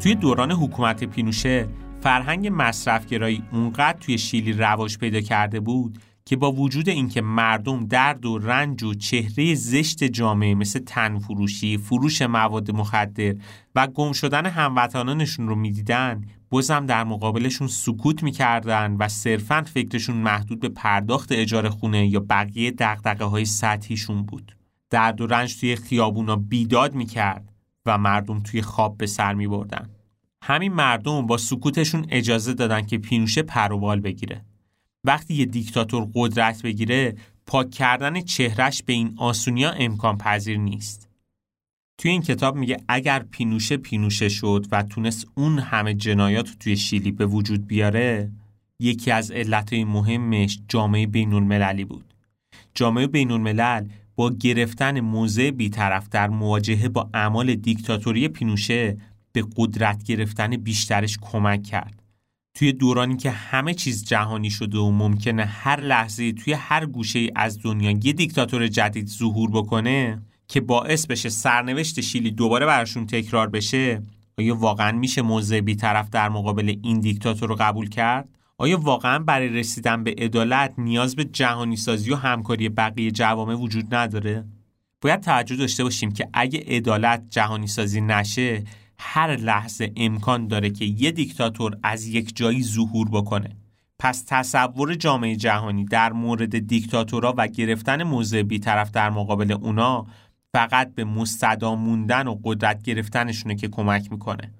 [0.03, 1.67] توی دوران حکومت پینوشه
[2.01, 8.25] فرهنگ مصرفگرایی اونقدر توی شیلی رواج پیدا کرده بود که با وجود اینکه مردم درد
[8.25, 13.35] و رنج و چهره زشت جامعه مثل تنفروشی، فروش مواد مخدر
[13.75, 20.59] و گم شدن هموطنانشون رو می‌دیدن بازم در مقابلشون سکوت می‌کردن و صرفا فکرشون محدود
[20.59, 24.55] به پرداخت اجاره خونه یا بقیه دقدقه های سطحیشون بود.
[24.89, 27.52] درد و رنج توی خیابونا بیداد می‌کرد
[27.85, 29.89] و مردم توی خواب به سر می بردن.
[30.43, 34.45] همین مردم با سکوتشون اجازه دادن که پینوشه پروبال بگیره.
[35.03, 37.15] وقتی یه دیکتاتور قدرت بگیره
[37.45, 41.09] پاک کردن چهرش به این آسونیا امکان پذیر نیست.
[41.97, 47.11] توی این کتاب میگه اگر پینوشه پینوشه شد و تونست اون همه جنایات توی شیلی
[47.11, 48.31] به وجود بیاره
[48.79, 52.13] یکی از علتهای مهمش جامعه بین بود.
[52.73, 53.31] جامعه بین
[54.15, 58.97] با گرفتن موضع بیطرف در مواجهه با اعمال دیکتاتوری پینوشه
[59.31, 62.03] به قدرت گرفتن بیشترش کمک کرد.
[62.53, 67.59] توی دورانی که همه چیز جهانی شده و ممکنه هر لحظه توی هر گوشه از
[67.63, 74.01] دنیا یه دیکتاتور جدید ظهور بکنه که باعث بشه سرنوشت شیلی دوباره براشون تکرار بشه
[74.37, 79.49] آیا واقعا میشه موضع بیطرف در مقابل این دیکتاتور رو قبول کرد؟ آیا واقعا برای
[79.49, 84.45] رسیدن به عدالت نیاز به جهانی سازی و همکاری بقیه جوامع وجود نداره؟
[85.01, 88.63] باید توجه داشته باشیم که اگه عدالت جهانی سازی نشه
[88.97, 93.57] هر لحظه امکان داره که یه دیکتاتور از یک جایی ظهور بکنه
[93.99, 100.05] پس تصور جامعه جهانی در مورد دیکتاتورها و گرفتن موضع بیطرف در مقابل اونا
[100.53, 104.51] فقط به مستدا موندن و قدرت گرفتنشونه که کمک می‌کنه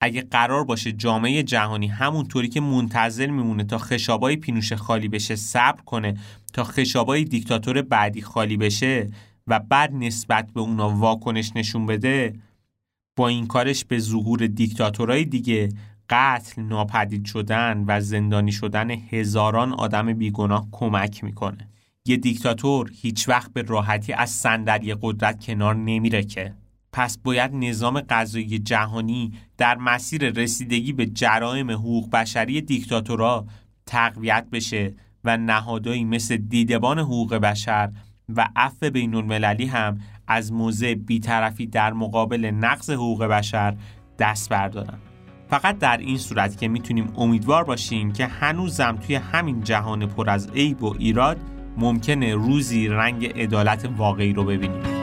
[0.00, 5.82] اگه قرار باشه جامعه جهانی همونطوری که منتظر میمونه تا خشابای پینوشه خالی بشه صبر
[5.82, 6.14] کنه
[6.52, 9.10] تا خشابای دیکتاتور بعدی خالی بشه
[9.46, 12.34] و بعد نسبت به اونا واکنش نشون بده
[13.16, 15.68] با این کارش به ظهور دیکتاتورهای دیگه
[16.10, 21.68] قتل ناپدید شدن و زندانی شدن هزاران آدم بیگناه کمک می‌کنه.
[22.06, 26.54] یه دیکتاتور هیچ وقت به راحتی از صندلی قدرت کنار نمیره که
[26.92, 33.46] پس باید نظام غذایی جهانی در مسیر رسیدگی به جرائم حقوق بشری دیکتاتورها
[33.86, 37.90] تقویت بشه و نهادهایی مثل دیدبان حقوق بشر
[38.36, 43.76] و عفو بین المللی هم از موضع بیطرفی در مقابل نقض حقوق بشر
[44.18, 44.98] دست بردارن.
[45.50, 50.50] فقط در این صورت که می‌تونیم امیدوار باشیم که هنوزم توی همین جهان پر از
[50.50, 51.40] عیب و ایراد
[51.76, 54.99] ممکنه روزی رنگ عدالت واقعی رو ببینیم.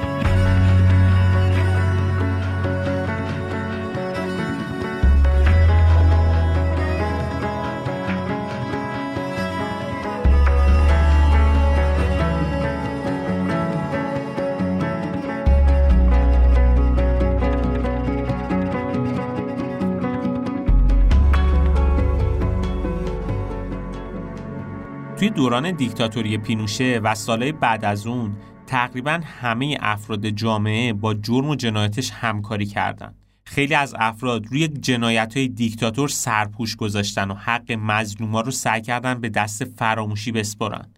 [25.27, 28.35] توی دوران دیکتاتوری پینوشه و سالهای بعد از اون
[28.67, 33.15] تقریبا همه افراد جامعه با جرم و جنایتش همکاری کردند.
[33.43, 39.21] خیلی از افراد روی جنایت های دیکتاتور سرپوش گذاشتن و حق مظلوما رو سعی کردن
[39.21, 40.93] به دست فراموشی بسپرن.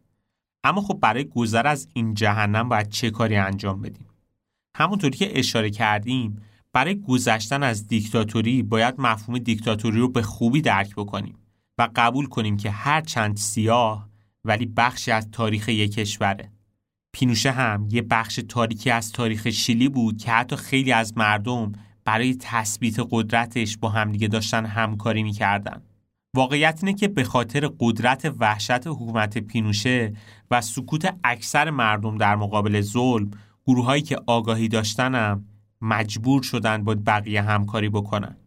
[0.63, 4.07] اما خب برای گذر از این جهنم باید چه کاری انجام بدیم؟
[4.75, 6.41] همونطوری که اشاره کردیم
[6.73, 11.35] برای گذشتن از دیکتاتوری باید مفهوم دیکتاتوری رو به خوبی درک بکنیم
[11.77, 14.08] و قبول کنیم که هر چند سیاه
[14.45, 16.51] ولی بخشی از تاریخ یک کشوره.
[17.13, 21.71] پینوشه هم یه بخش تاریکی از تاریخ شیلی بود که حتی خیلی از مردم
[22.05, 25.81] برای تثبیت قدرتش با همدیگه داشتن همکاری می‌کردن.
[26.35, 30.13] واقعیت اینه که به خاطر قدرت وحشت حکومت پینوشه
[30.51, 33.31] و سکوت اکثر مردم در مقابل ظلم
[33.67, 35.45] گروههایی که آگاهی داشتنم
[35.81, 38.37] مجبور شدن با بقیه همکاری بکنن.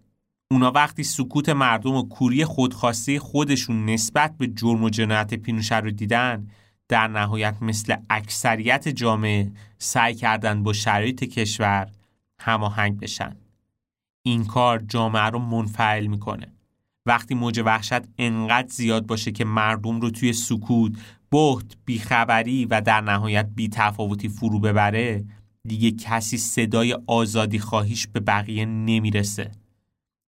[0.52, 5.90] اونا وقتی سکوت مردم و کوری خودخواسته خودشون نسبت به جرم و جنایت پینوشه رو
[5.90, 6.46] دیدن
[6.88, 11.88] در نهایت مثل اکثریت جامعه سعی کردن با شرایط کشور
[12.40, 13.36] هماهنگ بشن
[14.22, 16.52] این کار جامعه رو منفعل می‌کنه
[17.06, 20.92] وقتی موج وحشت انقدر زیاد باشه که مردم رو توی سکوت،
[21.30, 25.24] بهت، بیخبری و در نهایت بیتفاوتی فرو ببره
[25.68, 29.61] دیگه کسی صدای آزادی خواهیش به بقیه نمی‌رسه.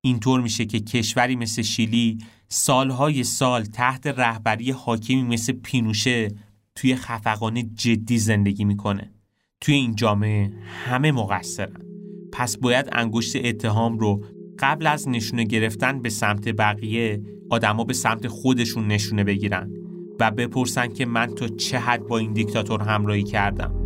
[0.04, 6.28] اینطور میشه که کشوری مثل شیلی سالهای سال تحت رهبری حاکمی مثل پینوشه
[6.74, 9.10] توی خفقان جدی زندگی می‌کنه.
[9.60, 10.52] توی این جامعه
[10.86, 11.82] همه مقصرن.
[12.32, 14.24] پس باید انگشت اتهام رو
[14.58, 19.70] قبل از نشونه گرفتن به سمت بقیه آدما به سمت خودشون نشونه بگیرن
[20.20, 23.83] و بپرسن که من تا چه حد با این دیکتاتور همراهی کردم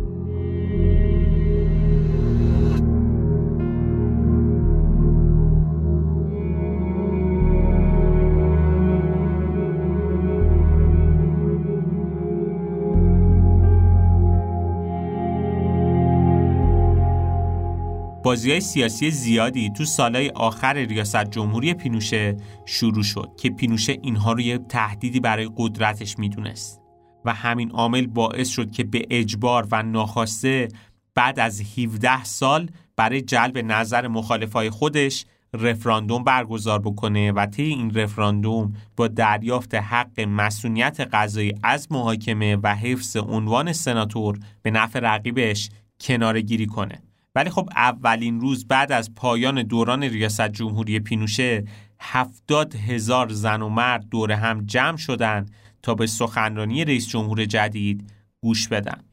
[18.23, 24.33] بازی های سیاسی زیادی تو سالهای آخر ریاست جمهوری پینوشه شروع شد که پینوشه اینها
[24.33, 26.81] رو یه تهدیدی برای قدرتش می‌دونست
[27.25, 30.67] و همین عامل باعث شد که به اجبار و ناخواسته
[31.15, 37.93] بعد از 17 سال برای جلب نظر مخالفای خودش رفراندوم برگزار بکنه و طی این
[37.93, 45.69] رفراندوم با دریافت حق مسئولیت قضایی از محاکمه و حفظ عنوان سناتور به نفع رقیبش
[46.01, 47.08] کناره گیری کنه.
[47.35, 51.63] ولی خب اولین روز بعد از پایان دوران ریاست جمهوری پینوشه
[51.99, 55.45] هفتاد هزار زن و مرد دور هم جمع شدن
[55.81, 59.03] تا به سخنرانی رئیس جمهور جدید گوش بدن.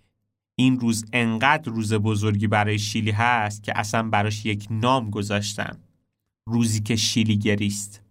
[0.58, 5.78] این روز انقدر روز بزرگی برای شیلی هست که اصلا براش یک نام گذاشتن.
[6.46, 8.02] روزی که شیلی گریست.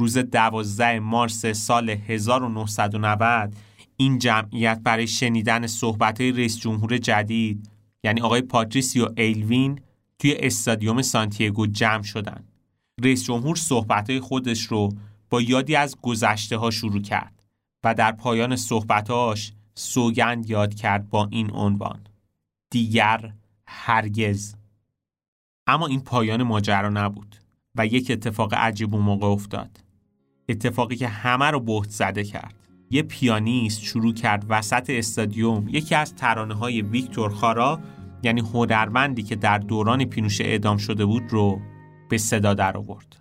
[0.00, 3.56] روز دوازده مارس سال 1990
[3.96, 7.70] این جمعیت برای شنیدن صحبت رئیس جمهور جدید
[8.04, 9.80] یعنی آقای پاتریسیو ایلوین
[10.18, 12.44] توی استادیوم سانتیاگو جمع شدن.
[13.02, 14.88] رئیس جمهور صحبتهای خودش رو
[15.30, 17.42] با یادی از گذشته ها شروع کرد
[17.84, 22.00] و در پایان صحبتاش سوگند یاد کرد با این عنوان
[22.70, 23.32] دیگر
[23.66, 24.54] هرگز.
[25.66, 27.36] اما این پایان ماجرا نبود
[27.74, 29.80] و یک اتفاق عجیب و موقع افتاد.
[30.48, 32.67] اتفاقی که همه رو بهت زده کرد.
[32.90, 37.80] یه پیانیست شروع کرد وسط استادیوم یکی از ترانه های ویکتور خارا
[38.22, 41.60] یعنی هنرمندی که در دوران پینوشه اعدام شده بود رو
[42.08, 43.16] به صدا در آورد.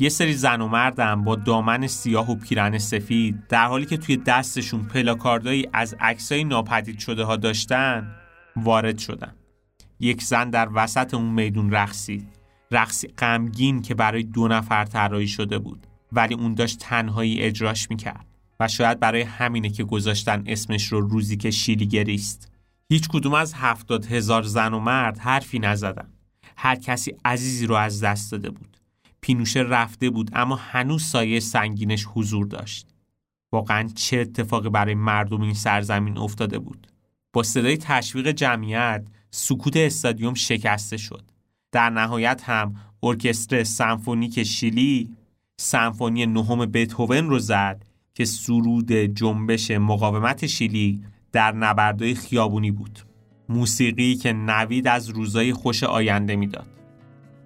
[0.00, 4.16] یه سری زن و مردم با دامن سیاه و پیرن سفید در حالی که توی
[4.16, 8.14] دستشون پلاکاردایی از عکسای ناپدید شده ها داشتن
[8.56, 9.34] وارد شدن.
[10.00, 12.28] یک زن در وسط اون میدون رقصید
[12.70, 18.26] رقصی غمگین که برای دو نفر طراحی شده بود ولی اون داشت تنهایی اجراش می‌کرد
[18.60, 22.52] و شاید برای همینه که گذاشتن اسمش رو روزی که شیلی گریست.
[22.88, 26.08] هیچ کدوم از هفتاد هزار زن و مرد حرفی نزدن.
[26.56, 28.77] هر کسی عزیزی رو از دست داده بود.
[29.20, 32.86] پینوشه رفته بود اما هنوز سایه سنگینش حضور داشت.
[33.52, 36.86] واقعا چه اتفاقی برای مردم این سرزمین افتاده بود.
[37.32, 41.22] با صدای تشویق جمعیت سکوت استادیوم شکسته شد.
[41.72, 45.16] در نهایت هم ارکستر سمفونیک شیلی
[45.60, 51.00] سمفونی نهم بتهوون رو زد که سرود جنبش مقاومت شیلی
[51.32, 52.98] در نبردهای خیابونی بود.
[53.48, 56.77] موسیقی که نوید از روزای خوش آینده می‌داد.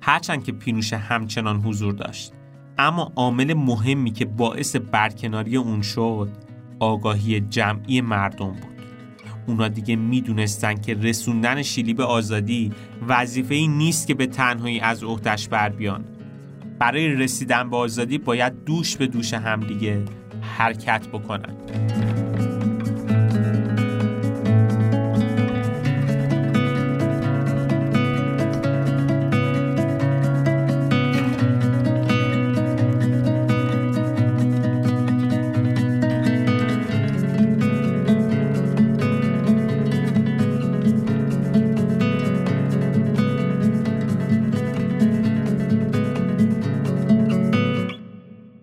[0.05, 2.33] هرچند که پینوشه همچنان حضور داشت.
[2.79, 6.29] اما عامل مهمی که باعث برکناری اون شد
[6.81, 8.73] آگاهی جمعی مردم بود.
[9.47, 12.73] اونا دیگه می‌دونستن که رسوندن شیلی به آزادی
[13.09, 16.05] وظیفه ای نیست که به تنهایی از عهدش بر بیان.
[16.79, 20.05] برای رسیدن به آزادی باید دوش به دوش همدیگه
[20.41, 21.57] حرکت بکنن.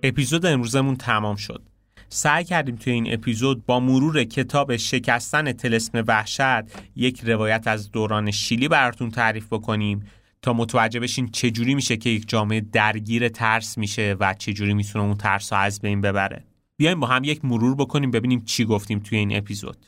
[0.10, 1.62] اپیزود امروزمون تمام شد.
[2.10, 6.64] سعی کردیم توی این اپیزود با مرور کتاب شکستن تلسم وحشت
[6.96, 10.06] یک روایت از دوران شیلی براتون تعریف بکنیم
[10.42, 15.18] تا متوجه بشین چجوری میشه که یک جامعه درگیر ترس میشه و چجوری می‌تونه اون
[15.18, 16.44] ترس رو از بین ببره.
[16.78, 19.86] بیایم با هم یک مرور بکنیم ببینیم چی گفتیم توی این اپیزود.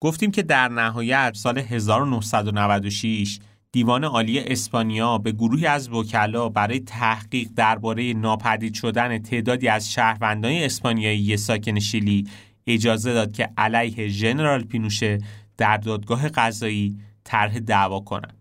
[0.00, 3.38] گفتیم که در نهایت سال 1996
[3.74, 10.52] دیوان عالی اسپانیا به گروهی از وکلا برای تحقیق درباره ناپدید شدن تعدادی از شهروندان
[10.52, 12.28] اسپانیایی ساکن شیلی
[12.66, 15.18] اجازه داد که علیه ژنرال پینوشه
[15.56, 18.38] در دادگاه قضایی طرح دعوا کنند.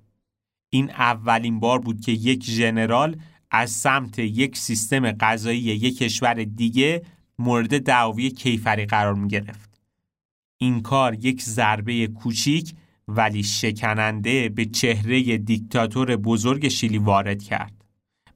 [0.70, 3.16] این اولین بار بود که یک ژنرال
[3.52, 7.04] از سمت یک سیستم قضایی یک کشور دیگه
[7.40, 9.82] مورد دعوی کیفری قرار می گرفت.
[10.58, 12.74] این کار یک ضربه کوچیک
[13.16, 17.74] ولی شکننده به چهره دیکتاتور بزرگ شیلی وارد کرد.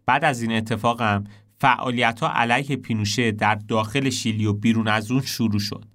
[0.05, 1.23] بعد از این اتفاقم
[1.59, 5.85] فعالیت ها علیه پینوشه در داخل شیلی و بیرون از اون شروع شد.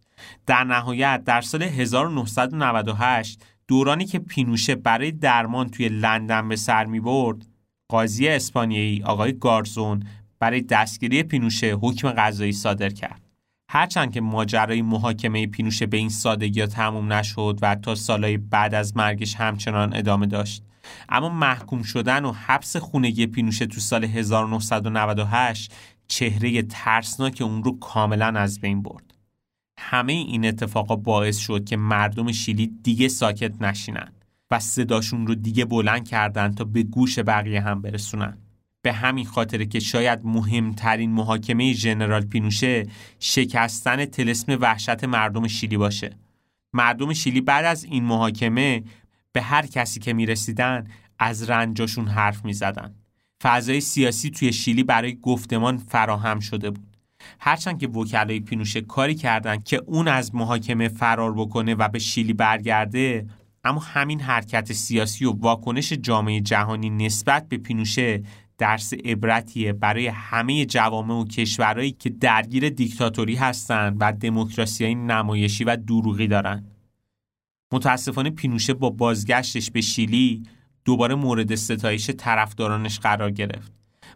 [0.47, 7.01] در نهایت در سال 1998 دورانی که پینوشه برای درمان توی لندن به سر می
[7.01, 7.47] برد
[7.89, 10.03] قاضی اسپانیایی آقای گارزون
[10.39, 13.22] برای دستگیری پینوشه حکم قضایی صادر کرد.
[13.75, 18.75] هرچند که ماجرای محاکمه پینوشه به این سادگی ها تموم نشد و تا سالهای بعد
[18.75, 20.65] از مرگش همچنان ادامه داشت.
[21.09, 25.75] اما محکوم شدن و حبس خونگی پینوشه تو سال 1998
[26.09, 29.15] چهره ترسناک اون رو کاملا از بین برد.
[29.79, 34.13] همه این اتفاقا باعث شد که مردم شیلی دیگه ساکت نشینن
[34.51, 38.39] و صداشون رو دیگه بلند کردن تا به گوش بقیه هم برسونن.
[38.83, 42.87] به همین خاطر که شاید مهمترین محاکمه ژنرال پینوشه
[43.21, 46.17] شکستن تلسم وحشت مردم شیلی باشه.
[46.73, 48.83] مردم شیلی بعد از این محاکمه
[49.33, 50.87] به هر کسی که می‌رسیدن
[51.19, 52.95] از رنجاشون حرف می‌زدن.
[53.43, 56.97] فضای سیاسی توی شیلی برای گفتمان فراهم شده بود.
[57.41, 62.33] هرچند که وکلای پینوشه کاری کردن که اون از محاکمه فرار بکنه و به شیلی
[62.33, 63.27] برگرده
[63.65, 68.23] اما همین حرکت سیاسی و واکنش جامعه جهانی نسبت به پینوشه
[68.63, 75.77] درس عبرتیه برای همه جوامع و کشورهایی که درگیر دیکتاتوری هستند و دموکراسی نمایشی و
[75.77, 76.65] دروغی دارن.
[77.73, 80.43] متاسفانه پینوشه با بازگشتش به شیلی
[80.85, 83.73] دوباره مورد ستایش طرفدارانش قرار گرفت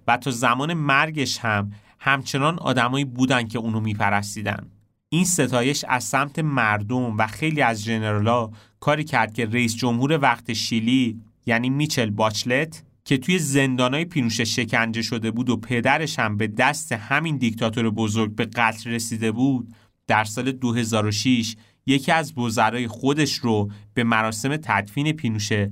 [0.06, 4.70] و تا زمان مرگش هم همچنان آدمایی بودن که اونو میپرستیدن.
[5.08, 10.52] این ستایش از سمت مردم و خیلی از جنرالا کاری کرد که رئیس جمهور وقت
[10.52, 16.46] شیلی یعنی میچل باچلت که توی زندانای پینوشه شکنجه شده بود و پدرش هم به
[16.46, 19.74] دست همین دیکتاتور بزرگ به قتل رسیده بود
[20.06, 25.70] در سال 2006 یکی از وزرای خودش رو به مراسم تدفین پینوشه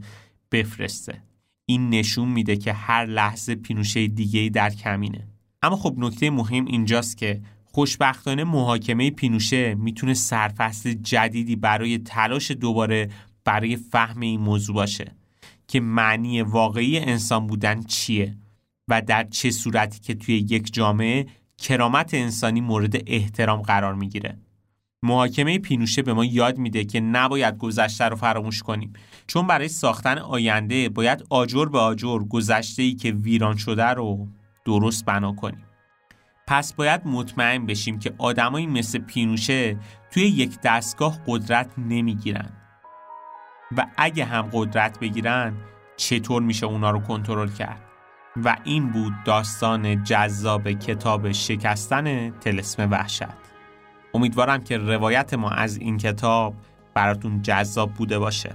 [0.52, 1.22] بفرسته.
[1.66, 5.28] این نشون میده که هر لحظه پینوشه دیگه در کمینه.
[5.62, 13.10] اما خب نکته مهم اینجاست که خوشبختانه محاکمه پینوشه می‌تونه سرفصل جدیدی برای تلاش دوباره
[13.44, 15.23] برای فهم این موضوع باشه.
[15.68, 18.36] که معنی واقعی انسان بودن چیه
[18.88, 21.26] و در چه صورتی که توی یک جامعه
[21.58, 24.38] کرامت انسانی مورد احترام قرار می‌گیره.
[25.02, 28.92] محاکمه پینوشه به ما یاد میده که نباید گذشته رو فراموش کنیم.
[29.26, 34.28] چون برای ساختن آینده باید آجر به آجر گذشته ای که ویران شده رو
[34.64, 35.64] درست بنا کنیم.
[36.46, 39.78] پس باید مطمئن بشیم که آدمایی مثل پینوشه
[40.10, 42.63] توی یک دستگاه قدرت نمی‌گیرن
[43.76, 45.54] و اگه هم قدرت بگیرن
[45.96, 47.80] چطور میشه اونا رو کنترل کرد؟
[48.44, 53.22] و این بود داستان جذاب کتاب شکستن تلسم وحشت.
[54.14, 56.54] امیدوارم که روایت ما از این کتاب
[56.94, 58.54] براتون جذاب بوده باشه.